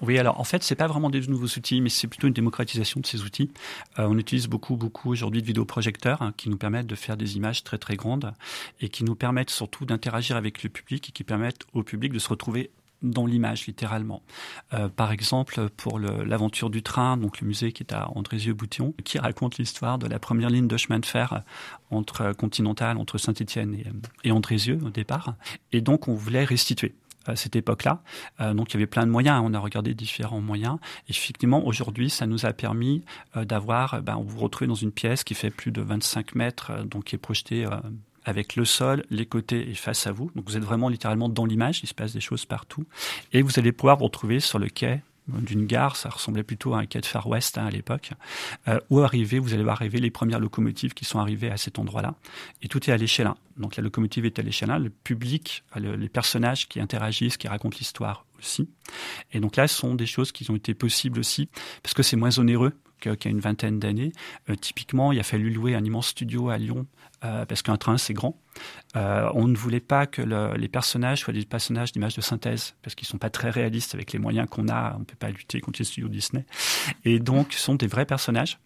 oui, 0.00 0.20
alors 0.20 0.38
en 0.38 0.44
fait, 0.44 0.62
c'est 0.62 0.76
pas 0.76 0.86
vraiment 0.86 1.10
des 1.10 1.20
nouveaux 1.22 1.48
outils, 1.48 1.80
mais 1.80 1.88
c'est 1.88 2.06
plutôt 2.06 2.28
une 2.28 2.32
démocratisation 2.32 3.00
de 3.00 3.06
ces 3.06 3.22
outils. 3.22 3.50
Euh, 3.98 4.06
on 4.08 4.16
utilise 4.16 4.46
beaucoup, 4.46 4.76
beaucoup 4.76 5.10
aujourd'hui 5.10 5.42
de 5.42 5.46
vidéoprojecteurs 5.48 6.22
hein, 6.22 6.32
qui 6.36 6.48
nous 6.48 6.56
permettent 6.56 6.86
de 6.86 6.94
faire 6.94 7.16
des 7.16 7.36
images 7.36 7.64
très, 7.64 7.76
très 7.76 7.96
grandes 7.96 8.32
et 8.80 8.88
qui 8.88 9.02
nous 9.02 9.16
permettent 9.16 9.50
surtout 9.50 9.84
d'interagir 9.84 10.36
avec 10.36 10.62
le 10.62 10.68
public 10.70 11.08
et 11.08 11.12
qui 11.12 11.24
permettent 11.24 11.66
au 11.72 11.82
public 11.82 12.12
de 12.12 12.20
se 12.20 12.28
retrouver 12.28 12.70
dans 13.02 13.26
l'image, 13.26 13.66
littéralement. 13.66 14.22
Euh, 14.74 14.88
par 14.88 15.12
exemple, 15.12 15.68
pour 15.76 15.98
l'aventure 15.98 16.70
du 16.70 16.82
train, 16.82 17.16
donc 17.16 17.40
le 17.40 17.46
musée 17.46 17.72
qui 17.72 17.82
est 17.82 17.92
à 17.92 18.10
Andrézieux-Boutillon, 18.14 18.94
qui 19.04 19.18
raconte 19.18 19.58
l'histoire 19.58 19.98
de 19.98 20.06
la 20.06 20.18
première 20.18 20.50
ligne 20.50 20.68
de 20.68 20.76
chemin 20.76 20.98
de 20.98 21.06
fer 21.06 21.42
entre 21.90 22.32
Continental, 22.32 22.98
entre 22.98 23.18
Saint-Étienne 23.18 23.74
et, 23.74 23.86
et 24.28 24.32
Andrézieux 24.32 24.78
au 24.84 24.90
départ. 24.90 25.34
Et 25.72 25.80
donc, 25.80 26.08
on 26.08 26.14
voulait 26.14 26.44
restituer 26.44 26.94
cette 27.36 27.56
époque-là. 27.56 28.02
Euh, 28.40 28.54
donc 28.54 28.70
il 28.70 28.74
y 28.74 28.76
avait 28.76 28.86
plein 28.86 29.06
de 29.06 29.10
moyens, 29.10 29.42
on 29.44 29.54
a 29.54 29.58
regardé 29.58 29.94
différents 29.94 30.40
moyens. 30.40 30.78
Et 31.08 31.10
effectivement, 31.10 31.66
aujourd'hui, 31.66 32.10
ça 32.10 32.26
nous 32.26 32.46
a 32.46 32.52
permis 32.52 33.02
euh, 33.36 33.44
d'avoir, 33.44 34.02
ben, 34.02 34.22
vous 34.24 34.38
retrouvez 34.38 34.68
dans 34.68 34.74
une 34.74 34.92
pièce 34.92 35.24
qui 35.24 35.34
fait 35.34 35.50
plus 35.50 35.70
de 35.70 35.80
25 35.80 36.34
mètres, 36.34 36.70
euh, 36.70 36.84
donc 36.84 37.04
qui 37.04 37.14
est 37.14 37.18
projetée 37.18 37.66
avec 38.28 38.56
le 38.56 38.64
sol, 38.64 39.04
les 39.10 39.26
côtés 39.26 39.70
et 39.70 39.74
face 39.74 40.06
à 40.06 40.12
vous. 40.12 40.30
Donc 40.34 40.48
vous 40.48 40.56
êtes 40.56 40.64
vraiment 40.64 40.88
littéralement 40.88 41.28
dans 41.28 41.46
l'image, 41.46 41.80
il 41.82 41.86
se 41.86 41.94
passe 41.94 42.12
des 42.12 42.20
choses 42.20 42.44
partout. 42.44 42.84
Et 43.32 43.42
vous 43.42 43.58
allez 43.58 43.72
pouvoir 43.72 43.96
vous 43.96 44.04
retrouver 44.04 44.40
sur 44.40 44.58
le 44.58 44.68
quai 44.68 45.00
d'une 45.28 45.66
gare, 45.66 45.96
ça 45.96 46.08
ressemblait 46.08 46.42
plutôt 46.42 46.74
à 46.74 46.78
un 46.78 46.86
quai 46.86 47.00
de 47.00 47.06
Far 47.06 47.26
West 47.26 47.58
hein, 47.58 47.66
à 47.66 47.70
l'époque, 47.70 48.12
euh, 48.66 48.80
où 48.90 49.00
arriver, 49.00 49.38
vous 49.38 49.52
allez 49.52 49.62
voir 49.62 49.76
arriver 49.76 50.00
les 50.00 50.10
premières 50.10 50.40
locomotives 50.40 50.94
qui 50.94 51.04
sont 51.04 51.18
arrivées 51.18 51.50
à 51.50 51.56
cet 51.56 51.78
endroit-là. 51.78 52.14
Et 52.62 52.68
tout 52.68 52.88
est 52.88 52.92
à 52.92 52.96
l'échelle 52.96 53.26
1. 53.26 53.36
Donc 53.58 53.76
la 53.76 53.82
locomotive 53.82 54.24
est 54.24 54.38
à 54.38 54.42
l'échelle 54.42 54.70
1, 54.70 54.78
le 54.78 54.90
public, 54.90 55.64
les 55.76 56.08
personnages 56.08 56.68
qui 56.68 56.80
interagissent, 56.80 57.36
qui 57.36 57.48
racontent 57.48 57.76
l'histoire 57.78 58.24
aussi. 58.38 58.70
Et 59.32 59.40
donc 59.40 59.56
là, 59.56 59.68
ce 59.68 59.76
sont 59.76 59.94
des 59.94 60.06
choses 60.06 60.32
qui 60.32 60.50
ont 60.50 60.56
été 60.56 60.72
possibles 60.72 61.18
aussi, 61.18 61.48
parce 61.82 61.92
que 61.92 62.02
c'est 62.02 62.16
moins 62.16 62.38
onéreux 62.38 62.72
qu'il 62.98 63.14
y 63.24 63.28
a 63.28 63.30
une 63.30 63.40
vingtaine 63.40 63.78
d'années. 63.78 64.12
Euh, 64.48 64.54
typiquement, 64.54 65.12
il 65.12 65.18
a 65.18 65.22
fallu 65.22 65.50
louer 65.50 65.74
un 65.74 65.84
immense 65.84 66.08
studio 66.08 66.48
à 66.50 66.58
Lyon 66.58 66.86
euh, 67.24 67.44
parce 67.44 67.62
qu'un 67.62 67.76
train 67.76 67.98
c'est 67.98 68.14
grand. 68.14 68.40
Euh, 68.96 69.28
on 69.34 69.46
ne 69.48 69.56
voulait 69.56 69.80
pas 69.80 70.06
que 70.06 70.22
les 70.56 70.68
personnages 70.68 71.20
soient 71.20 71.32
des 71.32 71.44
personnages 71.44 71.92
d'image 71.92 72.14
de 72.14 72.20
synthèse 72.20 72.74
parce 72.82 72.94
qu'ils 72.94 73.08
sont 73.08 73.18
pas 73.18 73.30
très 73.30 73.50
réalistes 73.50 73.94
avec 73.94 74.12
les 74.12 74.18
moyens 74.18 74.48
qu'on 74.48 74.68
a. 74.68 74.96
On 74.98 75.04
peut 75.04 75.16
pas 75.16 75.30
lutter 75.30 75.60
contre 75.60 75.80
les 75.80 75.84
studios 75.84 76.08
Disney. 76.08 76.44
Et 77.04 77.18
donc, 77.18 77.52
ce 77.52 77.60
sont 77.60 77.74
des 77.74 77.86
vrais 77.86 78.06
personnages. 78.06 78.58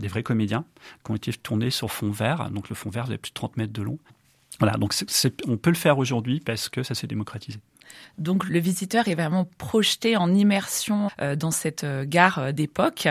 des 0.00 0.08
vrais 0.08 0.22
comédiens 0.22 0.64
qui 1.04 1.10
ont 1.10 1.16
été 1.16 1.32
tournés 1.32 1.70
sur 1.70 1.90
fond 1.90 2.10
vert. 2.10 2.50
Donc 2.50 2.68
le 2.68 2.74
fond 2.74 2.90
vert, 2.90 3.06
vous 3.06 3.18
plus 3.18 3.30
de 3.30 3.34
30 3.34 3.56
mètres 3.56 3.72
de 3.72 3.82
long. 3.82 3.98
Voilà, 4.60 4.76
donc 4.76 4.94
on 5.48 5.56
peut 5.56 5.70
le 5.70 5.76
faire 5.76 5.98
aujourd'hui 5.98 6.40
parce 6.40 6.68
que 6.68 6.82
ça 6.82 6.94
s'est 6.94 7.08
démocratisé. 7.08 7.58
Donc 8.18 8.48
le 8.48 8.58
visiteur 8.58 9.08
est 9.08 9.14
vraiment 9.14 9.46
projeté 9.58 10.16
en 10.16 10.32
immersion 10.32 11.10
euh, 11.20 11.36
dans 11.36 11.50
cette 11.50 11.84
euh, 11.84 12.04
gare 12.06 12.38
euh, 12.38 12.52
d'époque 12.52 13.08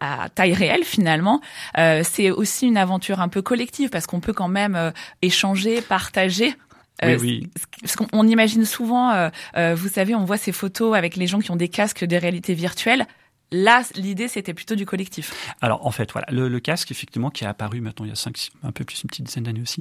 à 0.00 0.28
taille 0.34 0.54
réelle 0.54 0.84
finalement. 0.84 1.40
c'est 1.76 2.30
aussi 2.30 2.66
une 2.66 2.76
aventure 2.76 3.20
un 3.20 3.28
peu 3.28 3.42
collective 3.42 3.90
parce 3.90 4.06
qu'on 4.06 4.20
peut 4.20 4.32
quand 4.32 4.48
même 4.48 4.92
échanger, 5.22 5.80
partager. 5.80 6.54
oui, 7.02 7.16
oui. 7.20 7.50
Parce 7.80 7.96
qu'on 7.96 8.26
imagine 8.28 8.64
souvent, 8.64 9.30
vous 9.56 9.88
savez, 9.88 10.14
on 10.14 10.24
voit 10.24 10.36
ces 10.36 10.52
photos 10.52 10.96
avec 10.96 11.16
les 11.16 11.26
gens 11.26 11.40
qui 11.40 11.50
ont 11.50 11.56
des 11.56 11.68
casques 11.68 12.04
de 12.04 12.16
réalité 12.16 12.54
virtuelle. 12.54 13.06
Là, 13.54 13.84
l'idée, 13.94 14.26
c'était 14.26 14.52
plutôt 14.52 14.74
du 14.74 14.84
collectif. 14.84 15.54
Alors, 15.60 15.86
en 15.86 15.92
fait, 15.92 16.10
voilà, 16.10 16.26
le, 16.32 16.58
casque, 16.58 16.90
effectivement, 16.90 17.30
qui 17.30 17.44
est 17.44 17.46
apparu 17.46 17.80
maintenant 17.80 18.04
il 18.04 18.08
y 18.08 18.12
a 18.12 18.16
cinq, 18.16 18.50
un 18.64 18.72
peu 18.72 18.82
plus, 18.82 19.02
une 19.02 19.08
petite 19.08 19.26
dizaine 19.26 19.44
d'années 19.44 19.60
aussi. 19.60 19.80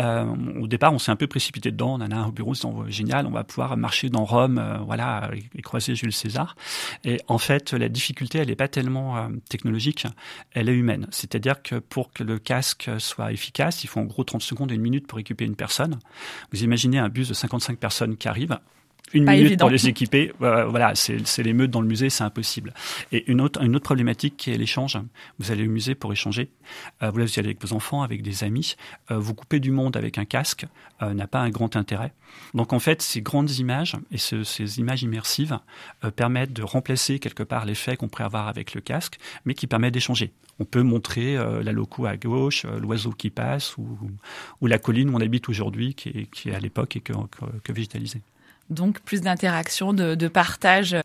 Euh, 0.00 0.26
au 0.60 0.66
départ, 0.66 0.92
on 0.92 0.98
s'est 0.98 1.12
un 1.12 1.16
peu 1.16 1.28
précipité 1.28 1.70
dedans. 1.70 1.94
On 1.94 2.00
en 2.00 2.10
a 2.10 2.16
un 2.16 2.26
au 2.26 2.32
bureau, 2.32 2.54
c'est 2.54 2.66
génial. 2.88 3.26
On 3.26 3.30
va 3.30 3.44
pouvoir 3.44 3.76
marcher 3.76 4.08
dans 4.08 4.24
Rome, 4.24 4.58
euh, 4.58 4.78
voilà, 4.78 5.30
et, 5.54 5.62
croiser 5.62 5.94
Jules 5.94 6.12
César. 6.12 6.56
Et 7.04 7.20
en 7.28 7.38
fait, 7.38 7.72
la 7.74 7.88
difficulté, 7.88 8.38
elle 8.38 8.48
n'est 8.48 8.56
pas 8.56 8.66
tellement 8.66 9.16
euh, 9.16 9.28
technologique, 9.48 10.08
elle 10.50 10.68
est 10.68 10.74
humaine. 10.74 11.06
C'est-à-dire 11.12 11.62
que 11.62 11.76
pour 11.76 12.12
que 12.12 12.24
le 12.24 12.40
casque 12.40 12.90
soit 12.98 13.30
efficace, 13.30 13.84
il 13.84 13.86
faut 13.86 14.00
en 14.00 14.04
gros 14.04 14.24
30 14.24 14.42
secondes 14.42 14.72
et 14.72 14.74
une 14.74 14.82
minute 14.82 15.06
pour 15.06 15.20
équiper 15.20 15.44
une 15.44 15.54
personne. 15.54 16.00
Vous 16.52 16.64
imaginez 16.64 16.98
un 16.98 17.08
bus 17.08 17.28
de 17.28 17.34
55 17.34 17.78
personnes 17.78 18.16
qui 18.16 18.26
arrive 18.26 18.58
une 19.14 19.24
minute 19.24 19.58
pour 19.58 19.70
les 19.70 19.88
équiper. 19.88 20.32
Euh, 20.42 20.66
voilà, 20.66 20.94
c'est 20.94 21.42
l'émeute 21.42 21.70
dans 21.70 21.80
le 21.80 21.86
musée, 21.86 22.10
c'est 22.10 22.24
impossible. 22.24 22.72
Et 23.10 23.30
une 23.30 23.40
autre, 23.40 23.62
une 23.62 23.76
autre 23.76 23.84
problématique 23.84 24.36
qui 24.36 24.50
est 24.50 24.56
l'échange. 24.56 24.98
Vous 25.38 25.50
allez 25.50 25.66
au 25.66 25.70
musée 25.70 25.94
pour 25.94 26.12
échanger. 26.12 26.50
Euh, 27.02 27.10
vous 27.10 27.20
allez 27.20 27.38
avec 27.38 27.62
vos 27.64 27.74
enfants, 27.74 28.02
avec 28.02 28.22
des 28.22 28.44
amis. 28.44 28.76
Euh, 29.10 29.18
vous 29.18 29.34
coupez 29.34 29.60
du 29.60 29.70
monde 29.70 29.96
avec 29.96 30.18
un 30.18 30.24
casque 30.24 30.66
n'a 31.02 31.26
pas 31.26 31.40
un 31.40 31.50
grand 31.50 31.74
intérêt. 31.74 32.12
Donc 32.54 32.72
en 32.72 32.78
fait, 32.78 33.02
ces 33.02 33.22
grandes 33.22 33.50
images 33.58 33.96
et 34.12 34.18
ces 34.18 34.78
images 34.78 35.02
immersives 35.02 35.58
permettent 36.14 36.52
de 36.52 36.62
remplacer 36.62 37.18
quelque 37.18 37.42
part 37.42 37.64
l'effet 37.64 37.96
qu'on 37.96 38.06
pourrait 38.06 38.22
avoir 38.22 38.46
avec 38.46 38.72
le 38.72 38.80
casque, 38.80 39.18
mais 39.44 39.54
qui 39.54 39.66
permet 39.66 39.90
d'échanger. 39.90 40.32
On 40.60 40.64
peut 40.64 40.84
montrer 40.84 41.34
la 41.34 41.72
loco 41.72 42.06
à 42.06 42.16
gauche, 42.16 42.66
l'oiseau 42.80 43.10
qui 43.10 43.30
passe 43.30 43.76
ou, 43.78 43.98
ou, 44.60 44.66
la 44.68 44.78
colline 44.78 45.10
où 45.10 45.16
on 45.16 45.20
habite 45.20 45.48
aujourd'hui, 45.48 45.96
qui 45.96 46.10
est, 46.10 46.30
qui 46.30 46.50
est 46.50 46.54
à 46.54 46.60
l'époque 46.60 46.94
et 46.94 47.00
que, 47.00 47.12
que, 47.12 47.46
que 47.64 47.72
végétalisée 47.72 48.22
donc 48.70 49.00
plus 49.00 49.20
d'interaction, 49.20 49.92
de, 49.92 50.28
partage. 50.28 50.96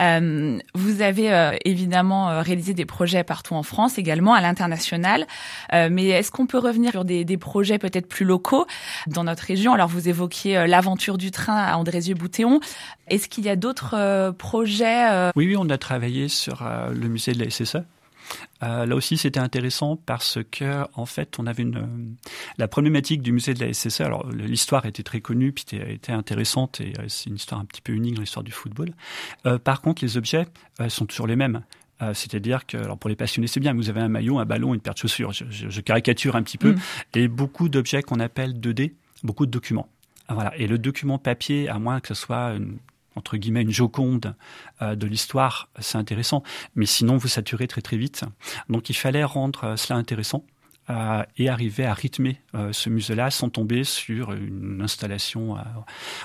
Euh, 0.00 0.58
vous 0.74 1.02
avez 1.02 1.32
euh, 1.32 1.52
évidemment 1.64 2.28
euh, 2.28 2.42
réalisé 2.42 2.74
des 2.74 2.84
projets 2.84 3.22
partout 3.22 3.54
en 3.54 3.62
France, 3.62 3.96
également 3.96 4.34
à 4.34 4.40
l'international. 4.40 5.26
mais 5.72 6.08
est-ce 6.08 6.30
qu'on 6.30 6.46
peut 6.46 6.58
revenir 6.58 6.90
sur 6.90 7.04
des, 7.04 7.36
projets 7.36 7.78
peut-être 7.78 8.08
plus 8.08 8.24
locaux 8.24 8.66
dans 9.06 9.24
notre 9.24 9.44
région? 9.44 9.72
Alors 9.72 9.88
vous 9.88 10.08
évoquiez 10.08 10.66
l'aventure 10.66 11.18
du 11.18 11.30
train 11.30 11.56
à 11.56 11.76
Andrézieux-Boutéon. 11.76 12.60
Est-ce 13.08 13.28
qu'il 13.28 13.44
y 13.44 13.48
a 13.48 13.56
d'autres 13.56 14.32
projets 14.32 15.30
Oui, 15.36 15.46
oui, 15.46 15.56
on 15.56 15.68
a 15.70 15.78
travaillé 15.78 16.28
sur 16.28 16.68
le 16.90 17.08
musée 17.08 17.32
de 17.32 17.44
la 17.44 17.50
SSE 17.50 17.78
euh, 18.62 18.86
là 18.86 18.96
aussi, 18.96 19.16
c'était 19.16 19.40
intéressant 19.40 19.96
parce 19.96 20.38
que, 20.50 20.84
en 20.94 21.06
fait, 21.06 21.38
on 21.38 21.46
avait 21.46 21.62
une 21.62 21.76
euh, 21.76 22.26
la 22.58 22.68
problématique 22.68 23.22
du 23.22 23.32
musée 23.32 23.54
de 23.54 23.64
la 23.64 23.72
SSE. 23.72 24.00
Alors, 24.00 24.28
l'histoire 24.30 24.86
était 24.86 25.02
très 25.02 25.20
connue, 25.20 25.52
puis 25.52 25.64
était, 25.76 26.12
intéressante, 26.12 26.80
et 26.80 26.94
euh, 26.98 27.04
c'est 27.08 27.30
une 27.30 27.36
histoire 27.36 27.60
un 27.60 27.64
petit 27.64 27.82
peu 27.82 27.92
unique 27.92 28.14
dans 28.14 28.20
l'histoire 28.20 28.44
du 28.44 28.52
football. 28.52 28.92
par 29.64 29.80
contre, 29.80 30.04
les 30.04 30.16
objets 30.16 30.46
sont 30.88 31.06
toujours 31.06 31.26
les 31.26 31.36
mêmes. 31.36 31.62
C'est-à-dire 32.12 32.66
que, 32.66 32.76
alors 32.76 32.98
pour 32.98 33.08
les 33.08 33.16
passionnés, 33.16 33.46
c'est 33.46 33.60
bien, 33.60 33.72
vous 33.72 33.88
avez 33.88 34.00
un 34.00 34.08
maillot, 34.08 34.38
un 34.38 34.44
ballon, 34.44 34.74
une 34.74 34.80
paire 34.80 34.94
de 34.94 34.98
chaussures. 34.98 35.32
Je, 35.32 35.80
caricature 35.80 36.36
un 36.36 36.42
petit 36.42 36.58
peu. 36.58 36.72
Mm. 36.72 36.80
Et 37.14 37.28
beaucoup 37.28 37.68
d'objets 37.68 38.02
qu'on 38.02 38.20
appelle 38.20 38.52
2D, 38.58 38.92
beaucoup 39.22 39.46
de 39.46 39.50
documents. 39.50 39.88
Voilà. 40.28 40.54
Et 40.56 40.66
le 40.66 40.76
document 40.76 41.18
papier, 41.18 41.68
à 41.68 41.78
moins 41.78 42.00
que 42.00 42.08
ce 42.08 42.14
soit 42.14 42.54
une 42.54 42.78
entre 43.16 43.36
guillemets 43.36 43.62
une 43.62 43.70
joconde 43.70 44.34
euh, 44.82 44.94
de 44.94 45.06
l'histoire, 45.06 45.68
c'est 45.78 45.98
intéressant. 45.98 46.42
Mais 46.74 46.86
sinon, 46.86 47.16
vous 47.16 47.28
saturez 47.28 47.66
très 47.66 47.80
très 47.80 47.96
vite. 47.96 48.24
Donc 48.68 48.90
il 48.90 48.94
fallait 48.94 49.24
rendre 49.24 49.64
euh, 49.64 49.76
cela 49.76 49.98
intéressant. 49.98 50.44
Euh, 50.90 51.22
et 51.38 51.48
arriver 51.48 51.86
à 51.86 51.94
rythmer 51.94 52.42
ce 52.72 52.90
musée-là 52.90 53.30
sans 53.30 53.48
tomber 53.48 53.84
sur 53.84 54.34
une 54.34 54.82
installation. 54.82 55.56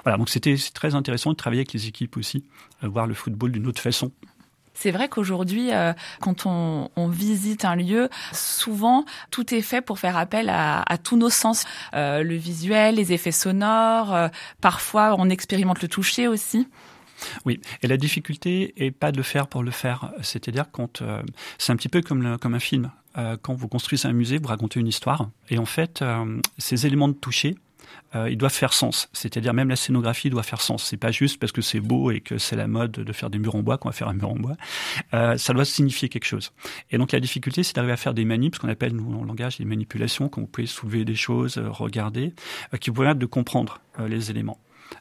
Voilà, 0.03 0.17
donc 0.17 0.27
c'était 0.27 0.57
très 0.73 0.95
intéressant 0.95 1.31
de 1.31 1.37
travailler 1.37 1.61
avec 1.61 1.71
les 1.71 1.87
équipes 1.87 2.17
aussi, 2.17 2.43
voir 2.81 3.07
le 3.07 3.13
football 3.13 3.53
d'une 3.53 3.67
autre 3.67 3.81
façon. 3.81 4.11
C'est 4.73 4.91
vrai 4.91 5.09
qu'aujourd'hui, 5.09 5.71
quand 6.21 6.45
on, 6.45 7.07
visite 7.09 7.65
un 7.65 7.75
lieu, 7.75 8.09
souvent 8.31 9.05
tout 9.31 9.53
est 9.53 9.61
fait 9.61 9.81
pour 9.81 9.99
faire 9.99 10.15
appel 10.17 10.49
à, 10.49 10.97
tous 11.03 11.17
nos 11.17 11.29
sens, 11.29 11.65
le 11.93 12.35
visuel, 12.35 12.95
les 12.95 13.11
effets 13.11 13.31
sonores. 13.31 14.29
parfois, 14.61 15.15
on 15.17 15.29
expérimente 15.29 15.81
le 15.81 15.87
toucher 15.87 16.27
aussi. 16.27 16.67
Oui, 17.45 17.59
et 17.81 17.87
la 17.87 17.97
difficulté 17.97 18.73
est 18.77 18.91
pas 18.91 19.11
de 19.11 19.17
le 19.17 19.23
faire 19.23 19.47
pour 19.47 19.63
le 19.63 19.71
faire. 19.71 20.11
C'est-à-dire 20.21 20.65
quand 20.71 21.01
euh, 21.01 21.21
c'est 21.57 21.71
un 21.71 21.75
petit 21.75 21.89
peu 21.89 22.01
comme, 22.01 22.37
un 22.41 22.59
film. 22.59 22.91
Euh, 23.17 23.37
quand 23.41 23.53
vous 23.53 23.67
construisez 23.67 24.07
un 24.07 24.13
musée, 24.13 24.37
vous 24.37 24.47
racontez 24.47 24.79
une 24.79 24.87
histoire, 24.87 25.29
et 25.49 25.57
en 25.57 25.65
fait, 25.65 26.01
euh, 26.01 26.39
ces 26.57 26.85
éléments 26.85 27.07
de 27.07 27.13
toucher, 27.13 27.55
ils 28.13 28.37
doivent 28.37 28.53
faire 28.53 28.73
sens. 28.73 29.09
C'est-à-dire 29.13 29.53
même 29.53 29.69
la 29.69 29.75
scénographie 29.75 30.29
doit 30.29 30.43
faire 30.43 30.61
sens. 30.61 30.83
C'est 30.83 30.97
pas 30.97 31.11
juste 31.11 31.39
parce 31.39 31.51
que 31.51 31.61
c'est 31.61 31.79
beau 31.79 32.11
et 32.11 32.21
que 32.21 32.37
c'est 32.37 32.55
la 32.55 32.67
mode 32.67 32.91
de 32.91 33.13
faire 33.13 33.29
des 33.29 33.39
murs 33.39 33.55
en 33.55 33.61
bois 33.61 33.77
qu'on 33.77 33.89
va 33.89 33.93
faire 33.93 34.07
un 34.07 34.13
mur 34.13 34.29
en 34.29 34.35
bois. 34.35 34.57
ça 35.11 35.53
doit 35.53 35.65
signifier 35.65 36.09
quelque 36.09 36.25
chose. 36.25 36.51
Et 36.91 36.97
donc 36.97 37.11
la 37.11 37.19
difficulté, 37.19 37.63
c'est 37.63 37.75
d'arriver 37.75 37.93
à 37.93 37.97
faire 37.97 38.13
des 38.13 38.25
manips, 38.25 38.55
ce 38.55 38.59
qu'on 38.59 38.69
appelle 38.69 38.93
nous 38.93 39.19
en 39.19 39.23
langage 39.23 39.57
des 39.57 39.65
manipulations, 39.65 40.29
quand 40.29 40.41
vous 40.41 40.47
pouvez 40.47 40.67
soulever 40.67 41.05
des 41.05 41.15
choses, 41.15 41.57
regarder, 41.57 42.33
qui 42.79 42.89
vous 42.89 42.95
permettent 42.95 43.19
de 43.19 43.25
comprendre 43.25 43.79
les 44.07 44.31
éléments. 44.31 44.59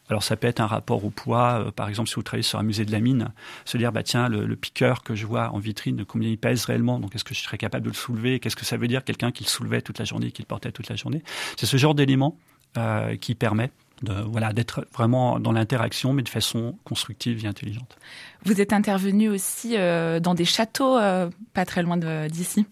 Alors 0.09 0.23
ça 0.23 0.37
peut 0.37 0.47
être 0.47 0.61
un 0.61 0.67
rapport 0.67 1.05
au 1.05 1.11
poids, 1.11 1.65
euh, 1.67 1.71
par 1.71 1.89
exemple 1.89 2.09
si 2.09 2.15
vous 2.15 2.23
travaillez 2.23 2.43
sur 2.43 2.59
un 2.59 2.63
musée 2.63 2.85
de 2.85 2.93
la 2.93 3.01
mine, 3.01 3.29
se 3.65 3.77
dire 3.77 3.93
bah 3.93 4.03
tiens 4.03 4.29
le, 4.29 4.57
piqueur 4.57 5.03
que 5.03 5.15
je 5.15 5.27
vois 5.27 5.51
en 5.51 5.59
vitrine, 5.59 6.05
combien 6.05 6.29
il 6.29 6.39
pèse 6.39 6.65
réellement, 6.65 6.99
donc 6.99 7.15
est-ce 7.15 7.25
que 7.25 7.35
je 7.35 7.41
serais 7.41 7.59
capable 7.59 7.85
de 7.85 7.91
le 7.91 7.95
soulever, 7.95 8.41
qu'est-ce 8.41 8.57
que 8.57 8.65
ça 8.65 8.77
veut 8.77 8.89
dire 8.89 9.05
quelqu'un 9.05 9.31
qui 9.31 9.45
le 9.45 9.49
soulevait 9.49 9.83
toute 9.83 9.99
la 9.99 10.05
journée, 10.05 10.33
qui 10.33 10.43
le 10.43 10.47
portait 10.47 10.73
toute 10.73 10.89
la 10.89 10.97
journée? 10.97 11.23
C'est 11.57 11.67
ce 11.67 11.77
genre 11.77 11.95
d'élément 11.95 12.39
euh, 12.77 13.17
qui 13.17 13.35
permet 13.35 13.71
de, 14.03 14.13
voilà, 14.13 14.53
d'être 14.53 14.87
vraiment 14.93 15.41
dans 15.41 15.53
l'interaction, 15.53 16.13
mais 16.13 16.23
de 16.23 16.29
façon 16.29 16.77
constructive 16.85 17.45
et 17.45 17.49
intelligente. 17.49 17.97
Vous 18.45 18.61
êtes 18.61 18.73
intervenu 18.73 19.29
aussi 19.29 19.77
euh, 19.77 20.21
dans 20.21 20.35
des 20.35 20.45
châteaux 20.45 20.99
pas 21.55 21.65
très 21.67 21.83
loin 21.83 21.97
d'ici 22.29 22.67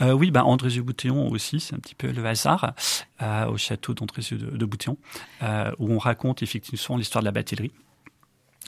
euh, 0.00 0.12
oui, 0.12 0.30
ben 0.30 0.42
Andrézieux-Boutéon 0.42 1.28
aussi, 1.30 1.60
c'est 1.60 1.74
un 1.74 1.78
petit 1.78 1.94
peu 1.94 2.10
le 2.10 2.24
hasard, 2.24 2.74
euh, 3.22 3.46
au 3.46 3.56
château 3.56 3.94
d'Andrézieux 3.94 4.38
de, 4.38 4.56
de 4.56 4.64
Boutéon, 4.64 4.96
euh, 5.42 5.70
où 5.78 5.92
on 5.92 5.98
raconte 5.98 6.42
effectivement 6.42 6.96
l'histoire 6.96 7.22
de 7.22 7.26
la 7.26 7.32
batellerie. 7.32 7.72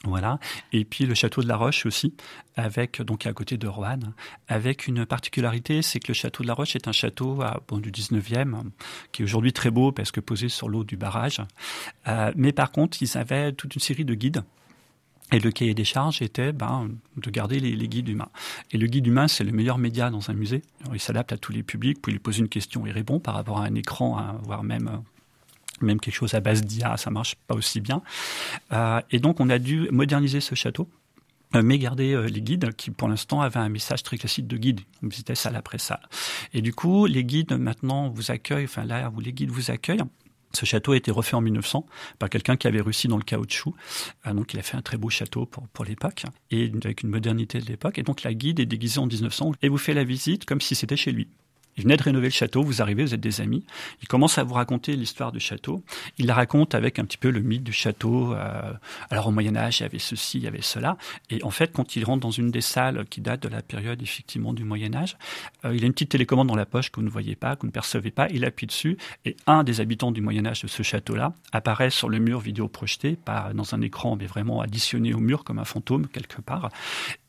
Voilà. 0.05 0.37
Et 0.73 0.83
puis 0.83 1.05
le 1.05 1.15
château 1.15 1.41
de 1.41 1.47
la 1.47 1.55
Roche 1.55 1.85
aussi, 1.85 2.13
avec 2.57 3.01
donc 3.01 3.25
à 3.25 3.31
côté 3.31 3.57
de 3.57 3.67
Roanne, 3.67 4.13
avec 4.49 4.87
une 4.87 5.05
particularité, 5.05 5.81
c'est 5.81 6.01
que 6.01 6.09
le 6.09 6.13
château 6.13 6.43
de 6.43 6.47
la 6.49 6.53
Roche 6.53 6.75
est 6.75 6.89
un 6.89 6.91
château 6.91 7.41
bon, 7.69 7.77
du 7.77 7.89
19e, 7.89 8.63
qui 9.13 9.21
est 9.21 9.25
aujourd'hui 9.25 9.53
très 9.53 9.71
beau 9.71 9.93
parce 9.93 10.11
que 10.11 10.19
posé 10.19 10.49
sur 10.49 10.67
l'eau 10.67 10.83
du 10.83 10.97
barrage. 10.97 11.41
mais 12.35 12.51
par 12.51 12.71
contre, 12.71 13.01
ils 13.01 13.17
avaient 13.17 13.53
toute 13.53 13.75
une 13.75 13.81
série 13.81 14.03
de 14.03 14.13
guides 14.13 14.43
Et 15.31 15.39
le 15.39 15.51
cahier 15.51 15.73
des 15.73 15.85
charges 15.85 16.21
était 16.21 16.51
ben, 16.51 16.89
de 17.15 17.29
garder 17.29 17.61
les, 17.61 17.87
guides 17.87 18.09
humains. 18.09 18.29
Et 18.71 18.77
le 18.77 18.87
guide 18.87 19.07
humain, 19.07 19.29
c'est 19.29 19.45
le 19.45 19.53
meilleur 19.53 19.77
média 19.77 20.09
dans 20.09 20.29
un 20.29 20.33
musée. 20.33 20.63
il 20.93 20.99
s'adapte 20.99 21.31
à 21.31 21.37
tous 21.37 21.53
les 21.53 21.63
publics. 21.63 21.95
Vous 21.97 22.01
pouvez 22.01 22.13
lui 22.13 22.19
poser 22.19 22.41
une 22.41 22.49
question, 22.49 22.85
il 22.85 22.91
répond 22.91 23.21
par 23.21 23.35
rapport 23.35 23.59
à 23.59 23.63
un 23.63 23.75
écran, 23.75 24.37
voire 24.43 24.63
même 24.63 25.01
même 25.83 25.99
quelque 25.99 26.15
chose 26.15 26.33
à 26.33 26.39
base 26.39 26.61
d'IA, 26.63 26.97
ça 26.97 27.09
marche 27.09 27.35
pas 27.47 27.55
aussi 27.55 27.81
bien. 27.81 28.01
Euh, 28.71 29.01
et 29.11 29.19
donc, 29.19 29.39
on 29.39 29.49
a 29.49 29.59
dû 29.59 29.87
moderniser 29.91 30.41
ce 30.41 30.55
château 30.55 30.89
euh, 31.55 31.61
mais 31.63 31.77
garder 31.77 32.13
euh, 32.13 32.25
les 32.25 32.41
guides 32.41 32.73
qui 32.75 32.89
pour 32.89 33.07
l'instant 33.07 33.41
avaient 33.41 33.59
un 33.59 33.69
message 33.69 34.01
très 34.01 34.17
classique 34.17 34.47
de 34.47 34.57
guide. 34.57 34.81
On 35.03 35.07
visitait 35.07 35.35
salle 35.35 35.55
après 35.55 35.77
salle. 35.77 36.01
Et 36.53 36.61
du 36.61 36.73
coup, 36.73 37.05
les 37.05 37.23
guides 37.23 37.53
maintenant 37.53 38.09
vous 38.09 38.31
accueillent, 38.31 38.65
enfin 38.65 38.85
là 38.85 39.11
où 39.15 39.19
les 39.19 39.33
guides 39.33 39.51
vous 39.51 39.69
accueillent, 39.69 40.03
ce 40.51 40.65
château 40.65 40.91
a 40.93 40.97
été 40.97 41.11
refait 41.11 41.35
en 41.35 41.41
1900 41.41 41.85
par 42.19 42.29
quelqu'un 42.29 42.55
qui 42.57 42.67
avait 42.67 42.81
réussi 42.81 43.07
dans 43.07 43.17
le 43.17 43.23
caoutchouc. 43.23 43.75
donc 44.33 44.53
il 44.53 44.59
a 44.59 44.63
fait 44.63 44.77
un 44.77 44.83
très 44.83 44.97
beau 44.97 45.09
château 45.09 45.47
pour, 45.47 45.67
pour 45.69 45.83
l'époque 45.83 46.25
et 46.51 46.71
avec 46.83 47.01
une 47.01 47.09
modernité 47.09 47.59
de 47.59 47.65
l'époque. 47.65 47.97
Et 47.97 48.03
donc 48.03 48.21
la 48.21 48.35
guide 48.35 48.59
est 48.59 48.67
déguisée 48.67 48.99
en 48.99 49.07
1900 49.07 49.53
et 49.63 49.69
vous 49.69 49.79
fait 49.79 49.95
la 49.95 50.03
visite 50.03 50.45
comme 50.45 50.61
si 50.61 50.75
c'était 50.75 50.97
chez 50.97 51.11
lui. 51.11 51.27
Il 51.77 51.83
venait 51.83 51.97
de 51.97 52.03
rénover 52.03 52.27
le 52.27 52.31
château, 52.31 52.63
vous 52.63 52.81
arrivez, 52.81 53.03
vous 53.03 53.13
êtes 53.13 53.21
des 53.21 53.41
amis. 53.41 53.63
Il 54.01 54.07
commence 54.07 54.37
à 54.37 54.43
vous 54.43 54.53
raconter 54.53 54.95
l'histoire 54.95 55.31
du 55.31 55.39
château. 55.39 55.83
Il 56.17 56.27
la 56.27 56.35
raconte 56.35 56.75
avec 56.75 56.99
un 56.99 57.05
petit 57.05 57.17
peu 57.17 57.29
le 57.29 57.41
mythe 57.41 57.63
du 57.63 57.73
château. 57.73 58.33
Euh, 58.33 58.73
alors 59.09 59.27
au 59.27 59.31
Moyen 59.31 59.55
Âge, 59.55 59.79
il 59.79 59.83
y 59.83 59.85
avait 59.85 59.99
ceci, 59.99 60.37
il 60.37 60.43
y 60.43 60.47
avait 60.47 60.61
cela. 60.61 60.97
Et 61.29 61.43
en 61.43 61.49
fait, 61.49 61.71
quand 61.73 61.95
il 61.95 62.05
rentre 62.05 62.21
dans 62.21 62.31
une 62.31 62.51
des 62.51 62.61
salles 62.61 63.05
qui 63.09 63.21
date 63.21 63.43
de 63.43 63.47
la 63.49 63.61
période 63.61 64.01
effectivement 64.01 64.53
du 64.53 64.63
Moyen 64.63 64.93
Âge, 64.93 65.17
euh, 65.65 65.75
il 65.75 65.83
a 65.83 65.87
une 65.87 65.93
petite 65.93 66.09
télécommande 66.09 66.47
dans 66.47 66.55
la 66.55 66.65
poche 66.65 66.91
que 66.91 66.99
vous 66.99 67.05
ne 67.05 67.11
voyez 67.11 67.35
pas, 67.35 67.55
que 67.55 67.61
vous 67.61 67.67
ne 67.67 67.71
percevez 67.71 68.11
pas. 68.11 68.27
Il 68.29 68.45
appuie 68.45 68.67
dessus 68.67 68.97
et 69.25 69.35
un 69.47 69.63
des 69.63 69.81
habitants 69.81 70.11
du 70.11 70.21
Moyen 70.21 70.45
Âge 70.45 70.61
de 70.61 70.67
ce 70.67 70.83
château-là 70.83 71.33
apparaît 71.51 71.89
sur 71.89 72.09
le 72.09 72.19
mur 72.19 72.39
vidéo 72.39 72.67
projeté, 72.67 73.15
pas 73.15 73.51
dans 73.53 73.73
un 73.73 73.81
écran, 73.81 74.15
mais 74.15 74.25
vraiment 74.25 74.61
additionné 74.61 75.13
au 75.13 75.19
mur 75.19 75.43
comme 75.43 75.59
un 75.59 75.65
fantôme 75.65 76.07
quelque 76.07 76.41
part, 76.41 76.69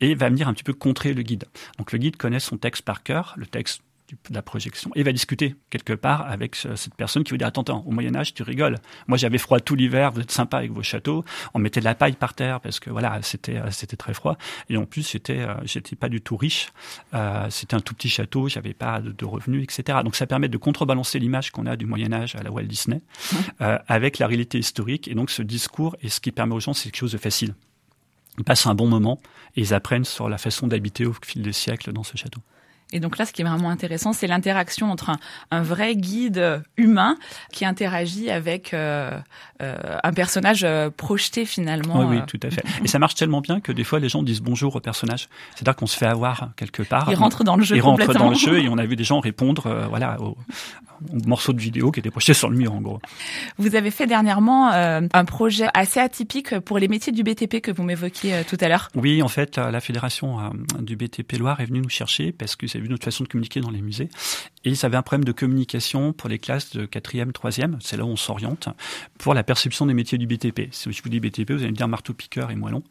et 0.00 0.14
va 0.14 0.28
venir 0.28 0.48
un 0.48 0.54
petit 0.54 0.64
peu 0.64 0.74
contrer 0.74 1.14
le 1.14 1.22
guide. 1.22 1.44
Donc 1.78 1.92
le 1.92 1.98
guide 1.98 2.16
connaît 2.16 2.40
son 2.40 2.56
texte 2.56 2.82
par 2.82 3.02
cœur, 3.02 3.34
le 3.36 3.46
texte 3.46 3.82
de 4.10 4.34
la 4.34 4.42
projection. 4.42 4.90
Et 4.94 5.02
va 5.02 5.12
discuter 5.12 5.56
quelque 5.70 5.92
part 5.92 6.26
avec 6.30 6.56
cette 6.56 6.94
personne 6.94 7.24
qui 7.24 7.32
veut 7.32 7.38
dire 7.38 7.46
attends, 7.46 7.62
attends 7.62 7.84
au 7.86 7.90
Moyen 7.90 8.14
Âge 8.14 8.34
tu 8.34 8.42
rigoles. 8.42 8.78
Moi 9.06 9.16
j'avais 9.16 9.38
froid 9.38 9.60
tout 9.60 9.74
l'hiver 9.74 10.12
vous 10.12 10.20
êtes 10.20 10.30
sympa 10.30 10.58
avec 10.58 10.72
vos 10.72 10.82
châteaux. 10.82 11.24
On 11.54 11.58
mettait 11.58 11.80
de 11.80 11.84
la 11.84 11.94
paille 11.94 12.14
par 12.14 12.34
terre 12.34 12.60
parce 12.60 12.80
que 12.80 12.90
voilà 12.90 13.20
c'était 13.22 13.56
euh, 13.56 13.70
c'était 13.70 13.96
très 13.96 14.14
froid. 14.14 14.36
Et 14.68 14.76
en 14.76 14.84
plus 14.84 15.10
j'étais 15.10 15.38
euh, 15.38 15.54
j'étais 15.64 15.96
pas 15.96 16.08
du 16.08 16.20
tout 16.20 16.36
riche. 16.36 16.68
Euh, 17.14 17.48
c'était 17.50 17.74
un 17.74 17.80
tout 17.80 17.94
petit 17.94 18.08
château 18.08 18.48
j'avais 18.48 18.74
pas 18.74 19.00
de, 19.00 19.24
revenus 19.24 19.62
etc 19.62 20.00
donc 20.04 20.16
ça 20.16 20.26
permet 20.26 20.48
de 20.48 20.58
contrebalancer 20.58 21.18
l'image 21.18 21.50
qu'on 21.50 21.66
a 21.66 21.76
du 21.76 21.86
Moyen 21.86 22.12
Âge 22.12 22.36
à 22.36 22.42
la 22.42 22.50
Walt 22.50 22.64
Disney 22.64 23.00
avec 23.58 24.18
la 24.18 24.26
réalité 24.26 24.58
historique. 24.58 25.08
Et 25.08 25.14
donc 25.14 25.30
ce 25.30 25.42
discours 25.42 25.96
et 26.02 26.08
ce 26.08 26.20
qui 26.20 26.30
permet 26.30 26.54
aux 26.54 26.60
gens 26.60 26.74
c'est 26.74 26.84
quelque 26.90 26.98
chose 26.98 27.12
de 27.12 27.18
facile. 27.18 27.54
Ils 28.38 28.44
passent 28.44 28.66
un 28.66 28.74
bon 28.74 28.88
moment 28.88 29.20
et 29.56 29.60
ils 29.60 29.74
apprennent 29.74 30.04
sur 30.04 30.28
la 30.28 30.38
façon 30.38 30.66
d'habiter 30.66 31.06
au 31.06 31.14
fil 31.22 31.42
des 31.42 31.52
siècles 31.52 31.92
dans 31.92 32.02
ce 32.02 32.16
château. 32.16 32.40
Et 32.92 33.00
donc 33.00 33.18
là, 33.18 33.26
ce 33.26 33.32
qui 33.32 33.42
est 33.42 33.44
vraiment 33.44 33.70
intéressant, 33.70 34.12
c'est 34.12 34.26
l'interaction 34.26 34.90
entre 34.90 35.10
un, 35.50 35.62
vrai 35.62 35.96
guide 35.96 36.62
humain 36.76 37.16
qui 37.52 37.64
interagit 37.64 38.30
avec 38.30 38.74
euh, 38.74 39.18
euh, 39.62 39.98
un 40.02 40.12
personnage 40.12 40.62
euh, 40.64 40.90
projeté 40.90 41.44
finalement. 41.44 42.00
Oui, 42.00 42.16
oui, 42.16 42.22
tout 42.26 42.40
à 42.42 42.50
fait. 42.50 42.64
Et 42.84 42.88
ça 42.88 42.98
marche 42.98 43.14
tellement 43.14 43.40
bien 43.40 43.60
que 43.60 43.72
des 43.72 43.84
fois, 43.84 43.98
les 43.98 44.08
gens 44.08 44.22
disent 44.22 44.42
bonjour 44.42 44.76
au 44.76 44.80
personnage. 44.80 45.28
C'est-à-dire 45.54 45.76
qu'on 45.76 45.86
se 45.86 45.96
fait 45.96 46.06
avoir 46.06 46.50
quelque 46.56 46.82
part. 46.82 47.08
Ils 47.10 47.16
rentrent 47.16 47.44
dans 47.44 47.56
le 47.56 47.64
jeu. 47.64 47.76
Ils 47.76 47.80
rentrent 47.80 48.12
dans 48.12 48.30
le 48.30 48.36
jeu 48.36 48.60
et 48.60 48.68
on 48.68 48.78
a 48.78 48.84
vu 48.84 48.96
des 48.96 49.04
gens 49.04 49.20
répondre, 49.20 49.86
voilà, 49.88 50.20
aux, 50.20 50.36
morceaux 51.26 51.52
de 51.52 51.60
vidéo 51.60 51.90
qui 51.90 52.00
étaient 52.00 52.10
projetés 52.10 52.34
sur 52.34 52.48
le 52.48 52.56
mur, 52.56 52.72
en 52.72 52.80
gros. 52.80 53.00
Vous 53.58 53.74
avez 53.74 53.90
fait 53.90 54.06
dernièrement 54.06 54.70
un 54.70 55.24
projet 55.24 55.66
assez 55.74 56.00
atypique 56.00 56.58
pour 56.60 56.78
les 56.78 56.88
métiers 56.88 57.12
du 57.12 57.22
BTP 57.22 57.60
que 57.60 57.72
vous 57.72 57.82
m'évoquiez 57.82 58.42
tout 58.48 58.58
à 58.60 58.68
l'heure. 58.68 58.88
Oui, 58.94 59.22
en 59.22 59.28
fait, 59.28 59.58
la 59.58 59.80
fédération 59.80 60.52
du 60.78 60.96
BTP 60.96 61.38
Loire 61.38 61.60
est 61.60 61.66
venue 61.66 61.80
nous 61.80 61.88
chercher 61.88 62.32
parce 62.32 62.56
que 62.56 62.66
une 62.78 62.92
autre 62.92 63.04
façon 63.04 63.24
de 63.24 63.28
communiquer 63.28 63.60
dans 63.60 63.70
les 63.70 63.82
musées. 63.82 64.08
Et 64.64 64.70
ils 64.70 64.86
avaient 64.86 64.96
un 64.96 65.02
problème 65.02 65.24
de 65.24 65.32
communication 65.32 66.12
pour 66.12 66.28
les 66.28 66.38
classes 66.38 66.70
de 66.70 66.86
4e, 66.86 67.32
3e, 67.32 67.76
c'est 67.80 67.96
là 67.96 68.04
où 68.04 68.08
on 68.08 68.16
s'oriente, 68.16 68.68
pour 69.18 69.34
la 69.34 69.42
perception 69.42 69.86
des 69.86 69.94
métiers 69.94 70.18
du 70.18 70.26
BTP. 70.26 70.68
Si 70.72 70.90
je 70.92 71.02
vous 71.02 71.08
dis 71.08 71.20
BTP, 71.20 71.52
vous 71.52 71.62
allez 71.62 71.70
me 71.70 71.76
dire 71.76 71.88
marteau-piqueur 71.88 72.50
et 72.50 72.56
moellon. 72.56 72.82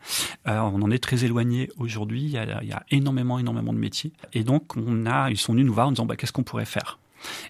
Euh, 0.47 0.59
on 0.59 0.81
en 0.81 0.91
est 0.91 1.03
très 1.03 1.25
éloigné 1.25 1.69
aujourd'hui, 1.77 2.23
il, 2.23 2.31
y 2.31 2.37
a, 2.37 2.83
énormément, 2.91 3.39
énormément 3.39 3.73
de 3.73 3.79
métiers. 3.79 4.11
Et 4.33 4.43
donc, 4.43 4.75
on 4.77 5.05
a, 5.05 5.29
ils 5.29 5.37
sont 5.37 5.53
venus 5.53 5.65
nous 5.65 5.73
voir 5.73 5.87
en 5.87 5.91
disant, 5.91 6.05
bah, 6.05 6.15
qu'est-ce 6.15 6.33
qu'on 6.33 6.43
pourrait 6.43 6.65
faire? 6.65 6.99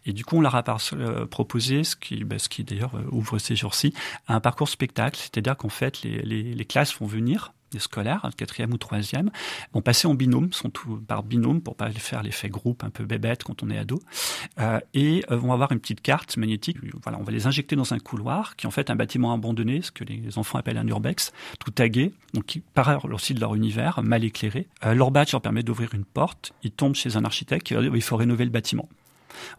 Et 0.06 0.14
du 0.14 0.26
coup, 0.26 0.38
on 0.38 0.42
leur 0.42 0.56
a 0.56 0.64
euh, 0.94 1.26
proposé, 1.26 1.84
ce 1.84 1.96
qui, 1.96 2.24
bah, 2.24 2.40
ce 2.40 2.50
qui 2.50 2.64
d'ailleurs 2.64 2.96
euh, 2.96 3.04
ouvre 3.12 3.40
ces 3.40 3.56
jours-ci, 3.56 3.94
un 4.28 4.40
parcours 4.40 4.70
spectacle, 4.70 5.20
c'est-à-dire 5.20 5.58
qu'en 5.58 5.70
fait, 5.70 6.02
les, 6.04 6.66
classes 6.66 6.98
vont 6.98 7.06
venir 7.06 7.54
des 7.74 7.80
scolaires, 7.80 8.30
quatrième 8.38 8.72
ou 8.74 8.78
troisième, 8.78 9.32
vont 9.74 9.82
passer 9.82 10.08
en 10.08 10.14
binôme, 10.14 10.54
sont 10.54 10.70
tout 10.70 11.02
par 11.08 11.24
binôme 11.24 11.62
pour 11.62 11.76
pas 11.76 11.92
faire 11.92 12.24
l'effet 12.24 12.50
groupe 12.50 12.84
un 12.84 12.90
peu 12.90 13.04
bébête 13.04 13.44
quand 13.44 13.64
on 13.64 13.70
est 13.70 13.78
ado, 13.78 14.00
euh, 14.60 14.80
et 14.94 15.24
euh, 15.32 15.36
vont 15.36 15.52
avoir 15.52 15.72
une 15.72 15.80
petite 15.80 16.02
carte 16.02 16.38
magnétique. 16.38 16.78
Voilà, 17.04 17.18
on 17.20 17.24
va 17.24 17.32
les 17.32 17.48
injecter 17.48 17.76
dans 17.76 17.94
un 17.94 18.00
couloir 18.00 18.56
qui 18.56 18.66
est 18.66 18.68
en 18.68 18.72
fait 18.72 18.90
un 18.90 18.96
bâtiment 18.96 19.34
abandonné, 19.34 19.82
ce 19.82 19.92
que 19.92 20.04
les 20.04 20.38
enfants 20.38 20.58
appellent 20.58 20.78
un 20.78 20.88
urbex, 20.88 21.34
tout 21.60 21.72
tagué, 21.72 22.14
donc 22.34 22.46
qui 22.46 22.60
part 22.60 23.06
aussi 23.06 23.34
de 23.34 23.40
leur 23.40 23.56
univers, 23.56 24.02
mal 24.04 24.24
éclairé. 24.24 24.68
Euh, 24.86 24.94
leur 24.94 25.12
badge 25.12 25.32
leur 25.32 25.42
permet 25.42 25.64
d'ouvrir 25.64 25.94
une 25.94 26.06
porte. 26.06 26.54
Ils 26.64 26.72
tombent 26.72 26.96
chez 26.96 27.18
un 27.18 27.26
architecte 27.26 27.68
qui 27.68 27.74
il 27.74 28.02
faut 28.02 28.16
rénover 28.16 28.46
le 28.46 28.52
bâtiment. 28.52 28.88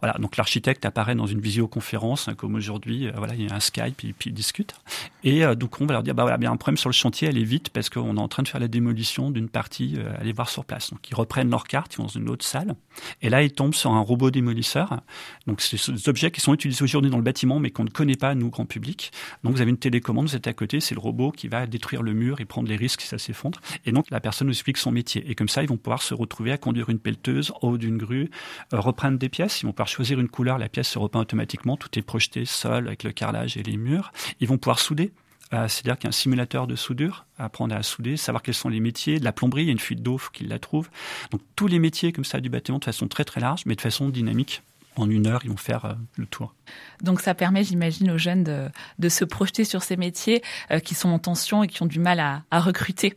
Voilà, 0.01 0.17
donc 0.19 0.37
l'architecte 0.37 0.85
apparaît 0.85 1.15
dans 1.15 1.25
une 1.25 1.41
visioconférence, 1.41 2.27
hein, 2.27 2.35
comme 2.35 2.55
aujourd'hui, 2.55 3.07
euh, 3.07 3.11
voilà, 3.15 3.35
il 3.35 3.47
y 3.47 3.49
a 3.49 3.55
un 3.55 3.59
Skype, 3.59 4.03
et 4.03 4.13
puis 4.13 4.29
il 4.29 4.33
discute. 4.33 4.75
Et 5.23 5.45
euh, 5.45 5.55
on 5.79 5.85
va 5.85 5.93
leur 5.93 6.03
dire, 6.03 6.15
bah 6.15 6.23
voilà, 6.23 6.37
bien 6.37 6.51
un 6.51 6.57
problème 6.57 6.77
sur 6.77 6.89
le 6.89 6.93
chantier, 6.93 7.27
allez 7.27 7.43
vite 7.43 7.69
parce 7.69 7.89
qu'on 7.89 8.15
est 8.15 8.19
en 8.19 8.27
train 8.27 8.43
de 8.43 8.47
faire 8.47 8.61
la 8.61 8.67
démolition 8.67 9.31
d'une 9.31 9.49
partie, 9.49 9.95
euh, 9.97 10.13
allez 10.19 10.33
voir 10.33 10.49
sur 10.49 10.65
place. 10.65 10.91
Donc 10.91 11.09
ils 11.09 11.15
reprennent 11.15 11.49
leur 11.49 11.65
carte, 11.65 11.93
ils 11.93 11.97
vont 11.97 12.03
dans 12.03 12.09
une 12.09 12.29
autre 12.29 12.45
salle, 12.45 12.75
et 13.21 13.29
là 13.29 13.43
ils 13.43 13.51
tombent 13.51 13.73
sur 13.73 13.91
un 13.91 13.99
robot 13.99 14.31
démolisseur. 14.31 15.01
Donc 15.47 15.61
c'est 15.61 15.91
des 15.91 16.09
objets 16.09 16.31
qui 16.31 16.41
sont 16.41 16.53
utilisés 16.53 16.83
aujourd'hui 16.83 17.11
dans 17.11 17.17
le 17.17 17.23
bâtiment, 17.23 17.59
mais 17.59 17.71
qu'on 17.71 17.83
ne 17.83 17.89
connaît 17.89 18.15
pas 18.15 18.35
nous 18.35 18.49
grand 18.49 18.65
public. 18.65 19.11
Donc 19.43 19.53
vous 19.53 19.61
avez 19.61 19.71
une 19.71 19.77
télécommande, 19.77 20.27
vous 20.27 20.35
êtes 20.35 20.47
à 20.47 20.53
côté, 20.53 20.79
c'est 20.79 20.95
le 20.95 21.01
robot 21.01 21.31
qui 21.31 21.47
va 21.47 21.67
détruire 21.67 22.03
le 22.03 22.13
mur 22.13 22.39
et 22.39 22.45
prendre 22.45 22.69
les 22.69 22.75
risques 22.75 23.01
si 23.01 23.07
ça 23.07 23.17
s'effondre. 23.17 23.59
Et 23.85 23.91
donc 23.91 24.09
la 24.11 24.19
personne 24.19 24.47
nous 24.47 24.53
explique 24.53 24.77
son 24.77 24.91
métier. 24.91 25.29
Et 25.29 25.35
comme 25.35 25.49
ça, 25.49 25.63
ils 25.63 25.69
vont 25.69 25.77
pouvoir 25.77 26.01
se 26.01 26.13
retrouver 26.13 26.51
à 26.51 26.57
conduire 26.57 26.89
une 26.89 26.99
pelleteuse 26.99 27.51
au 27.61 27.69
haut 27.69 27.77
d'une 27.77 27.97
grue, 27.97 28.29
reprendre 28.71 29.17
des 29.17 29.29
pièces. 29.29 29.63
Ils 29.65 29.69
vont 29.69 29.73
pouvoir 29.73 29.87
choisir 29.87 30.19
une 30.19 30.29
couleur, 30.29 30.59
la 30.59 30.69
pièce 30.69 30.89
se 30.89 30.99
repeint 30.99 31.21
automatiquement, 31.21 31.75
tout 31.75 31.89
est 31.97 32.03
projeté 32.03 32.45
seul 32.45 32.85
avec 32.85 33.01
le 33.01 33.11
carrelage 33.11 33.57
et 33.57 33.63
les 33.63 33.77
murs. 33.77 34.11
Ils 34.39 34.47
vont 34.47 34.59
pouvoir 34.59 34.77
souder. 34.77 35.11
Euh, 35.53 35.67
c'est-à-dire 35.67 35.97
qu'il 35.97 36.03
y 36.03 36.07
a 36.07 36.09
un 36.09 36.11
simulateur 36.11 36.67
de 36.67 36.75
soudure, 36.75 37.25
apprendre 37.39 37.73
à 37.73 37.81
souder, 37.81 38.15
savoir 38.15 38.43
quels 38.43 38.53
sont 38.53 38.69
les 38.69 38.79
métiers. 38.79 39.19
De 39.19 39.23
la 39.23 39.31
plomberie, 39.31 39.63
il 39.63 39.65
y 39.65 39.69
a 39.69 39.71
une 39.71 39.79
fuite 39.79 40.03
d'eau, 40.03 40.19
faut 40.19 40.29
qu'ils 40.29 40.49
la 40.49 40.59
trouvent. 40.59 40.89
Donc 41.31 41.41
tous 41.55 41.65
les 41.65 41.79
métiers 41.79 42.11
comme 42.11 42.25
ça 42.25 42.39
du 42.39 42.49
bâtiment 42.49 42.77
de 42.77 42.85
façon 42.85 43.07
très 43.07 43.25
très 43.25 43.41
large, 43.41 43.63
mais 43.65 43.75
de 43.75 43.81
façon 43.81 44.09
dynamique. 44.09 44.61
En 44.97 45.09
une 45.09 45.25
heure, 45.25 45.41
ils 45.43 45.49
vont 45.49 45.57
faire 45.57 45.85
euh, 45.85 45.93
le 46.15 46.27
tour. 46.27 46.53
Donc 47.01 47.21
ça 47.21 47.33
permet, 47.33 47.63
j'imagine, 47.63 48.11
aux 48.11 48.19
jeunes 48.19 48.43
de, 48.43 49.09
se 49.09 49.25
projeter 49.25 49.63
sur 49.63 49.81
ces 49.81 49.97
métiers 49.97 50.43
euh, 50.69 50.79
qui 50.79 50.93
sont 50.93 51.09
en 51.09 51.17
tension 51.17 51.63
et 51.63 51.67
qui 51.67 51.81
ont 51.81 51.87
du 51.87 51.99
mal 51.99 52.19
à 52.19 52.59
recruter. 52.59 53.15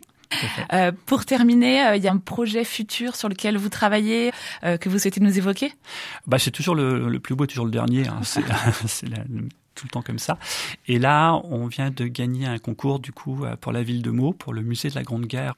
Euh, 0.73 0.93
pour 1.07 1.25
terminer, 1.25 1.87
euh, 1.87 1.97
il 1.97 2.03
y 2.03 2.09
a 2.09 2.13
un 2.13 2.19
projet 2.19 2.65
futur 2.65 3.17
sur 3.17 3.29
lequel 3.29 3.57
vous 3.57 3.69
travaillez 3.69 4.33
euh, 4.65 4.77
que 4.77 4.89
vous 4.89 4.99
souhaitez 4.99 5.21
nous 5.21 5.37
évoquer? 5.39 5.73
Bah, 6.27 6.39
C'est 6.39 6.51
toujours 6.51 6.75
le, 6.75 7.09
le, 7.09 7.21
plus 7.21 7.35
beau, 7.35 7.47
toujours 7.47 7.65
le 7.65 7.71
dernier. 7.71 8.07
Hein. 8.09 8.21
C'est 8.87 9.07
tout 9.79 9.87
le 9.87 9.91
temps 9.91 10.03
comme 10.03 10.19
ça. 10.19 10.39
Et 10.87 10.99
là, 10.99 11.41
on 11.45 11.67
vient 11.67 11.91
de 11.91 12.07
gagner 12.07 12.47
un 12.47 12.59
concours 12.59 12.99
du 12.99 13.13
coup 13.13 13.45
euh, 13.45 13.57
pour 13.57 13.73
la 13.73 13.83
ville 13.83 14.03
de 14.03 14.11
Meaux, 14.11 14.33
pour 14.33 14.53
le 14.53 14.63
musée 14.63 14.91
de 14.91 14.95
la 14.95 15.03
Grande 15.03 15.27
Guerre, 15.27 15.55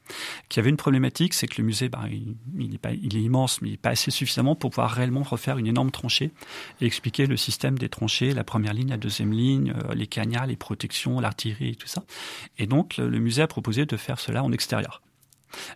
qui 0.49 0.61
avait 0.61 0.71
une 0.71 0.77
problématique, 0.77 1.35
c'est 1.35 1.47
que 1.47 1.61
le 1.61 1.65
musée, 1.65 1.89
bah, 1.89 2.05
il, 2.11 3.17
est 3.17 3.23
immense, 3.23 3.63
mais 3.63 3.69
il 3.69 3.71
n'est 3.73 3.77
pas 3.77 3.91
assez 3.91 4.11
suffisamment 4.11 4.55
pour 4.55 4.71
pouvoir 4.71 4.91
réellement 4.91 5.23
refaire 5.23 5.59
une 5.59 5.67
énorme 5.67 5.91
tranchée 5.91 6.31
et 6.81 6.87
expliquer 6.87 7.27
le 7.27 7.37
système 7.37 7.79
des 7.79 7.89
tranchées, 7.89 8.33
la 8.35 8.45
première 8.45 8.75
ligne, 8.75 8.91
la 8.91 8.99
deuxième 8.99 9.33
ligne, 9.33 9.73
euh, 9.77 9.95
les 9.95 10.07
cagnards, 10.07 10.47
les 10.47 10.57
protections, 10.57 11.21
l'artillerie 11.21 11.71
et 11.71 11.77
tout 11.77 11.89
ça. 11.89 12.05
Et 12.59 12.67
donc, 12.67 12.99
le 12.99 13.19
musée 13.19 13.43
a 13.43 13.47
proposé 13.47 13.87
de 13.87 13.97
faire 13.97 14.21
cela 14.21 14.45
en 14.45 14.53
extérieur. 14.53 15.01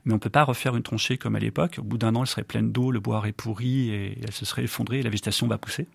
Mais 0.04 0.12
on 0.12 0.16
ne 0.16 0.20
peut 0.20 0.30
pas 0.30 0.44
refaire 0.44 0.76
une 0.76 0.82
tranchée 0.82 1.18
comme 1.18 1.36
à 1.36 1.38
l'époque. 1.38 1.76
Au 1.78 1.82
bout 1.82 1.98
d'un 1.98 2.14
an, 2.14 2.22
elle 2.22 2.28
serait 2.28 2.44
pleine 2.44 2.72
d'eau, 2.72 2.90
le 2.90 3.00
bois 3.00 3.22
est 3.26 3.32
pourri 3.32 3.90
et 3.90 4.18
elle 4.22 4.32
se 4.32 4.44
serait 4.44 4.64
effondrée 4.64 5.00
et 5.00 5.02
la 5.02 5.10
végétation 5.10 5.46
va 5.46 5.58
pousser. 5.58 5.86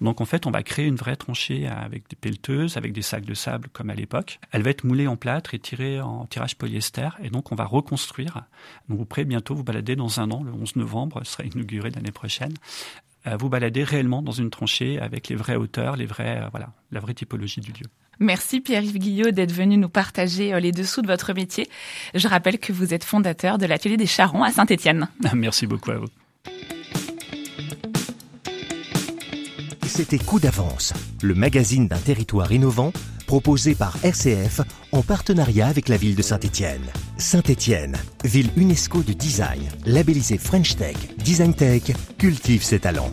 Donc 0.00 0.20
en 0.20 0.24
fait, 0.24 0.46
on 0.46 0.50
va 0.50 0.62
créer 0.62 0.86
une 0.86 0.96
vraie 0.96 1.16
tranchée 1.16 1.66
avec 1.68 2.08
des 2.08 2.16
pelleteuses, 2.16 2.76
avec 2.76 2.92
des 2.92 3.02
sacs 3.02 3.24
de 3.24 3.34
sable 3.34 3.68
comme 3.72 3.90
à 3.90 3.94
l'époque. 3.94 4.40
Elle 4.50 4.62
va 4.62 4.70
être 4.70 4.84
moulée 4.84 5.06
en 5.06 5.16
plâtre 5.16 5.54
et 5.54 5.58
tirée 5.58 6.00
en 6.00 6.26
tirage 6.26 6.56
polyester 6.56 7.10
et 7.22 7.30
donc 7.30 7.52
on 7.52 7.54
va 7.54 7.64
reconstruire. 7.64 8.42
Donc 8.88 8.98
vous 8.98 9.04
pourrez 9.04 9.24
bientôt 9.24 9.54
vous 9.54 9.64
balader 9.64 9.96
dans 9.96 10.20
un 10.20 10.30
an, 10.30 10.42
le 10.42 10.52
11 10.52 10.76
novembre, 10.76 11.18
elle 11.20 11.26
sera 11.26 11.44
inaugurée 11.44 11.90
l'année 11.90 12.12
prochaine 12.12 12.54
euh, 13.26 13.36
vous 13.36 13.48
balader 13.48 13.84
réellement 13.84 14.22
dans 14.22 14.32
une 14.32 14.50
tranchée 14.50 14.98
avec 14.98 15.28
les 15.28 15.36
vraies 15.36 15.56
hauteurs, 15.56 15.96
les 15.96 16.06
vrais, 16.06 16.42
euh, 16.42 16.48
voilà, 16.50 16.72
la 16.90 17.00
vraie 17.00 17.14
typologie 17.14 17.60
du 17.60 17.72
lieu. 17.72 17.86
Merci 18.20 18.60
Pierre-Yves 18.60 18.98
Guillot 18.98 19.30
d'être 19.30 19.52
venu 19.52 19.76
nous 19.76 19.88
partager 19.88 20.52
euh, 20.52 20.60
les 20.60 20.72
dessous 20.72 21.02
de 21.02 21.06
votre 21.06 21.32
métier. 21.32 21.68
Je 22.14 22.28
rappelle 22.28 22.58
que 22.58 22.72
vous 22.72 22.94
êtes 22.94 23.04
fondateur 23.04 23.58
de 23.58 23.66
l'atelier 23.66 23.96
des 23.96 24.06
Charrons 24.06 24.42
à 24.42 24.50
Saint-Étienne. 24.50 25.08
Merci 25.34 25.66
beaucoup 25.66 25.90
à 25.90 25.96
vous. 25.98 26.08
C'était 29.86 30.18
Coup 30.18 30.40
d'avance, 30.40 30.94
le 31.22 31.34
magazine 31.34 31.86
d'un 31.86 31.98
territoire 31.98 32.50
innovant 32.50 32.92
proposé 33.32 33.74
par 33.74 33.96
RCF 34.04 34.60
en 34.92 35.00
partenariat 35.00 35.66
avec 35.66 35.88
la 35.88 35.96
ville 35.96 36.14
de 36.14 36.20
Saint-Étienne. 36.20 36.82
Saint-Étienne, 37.16 37.96
ville 38.24 38.50
UNESCO 38.56 39.02
du 39.02 39.14
design, 39.14 39.62
labellisée 39.86 40.36
French 40.36 40.76
Tech, 40.76 40.96
Design 41.16 41.54
Tech, 41.54 41.82
cultive 42.18 42.62
ses 42.62 42.80
talents. 42.80 43.12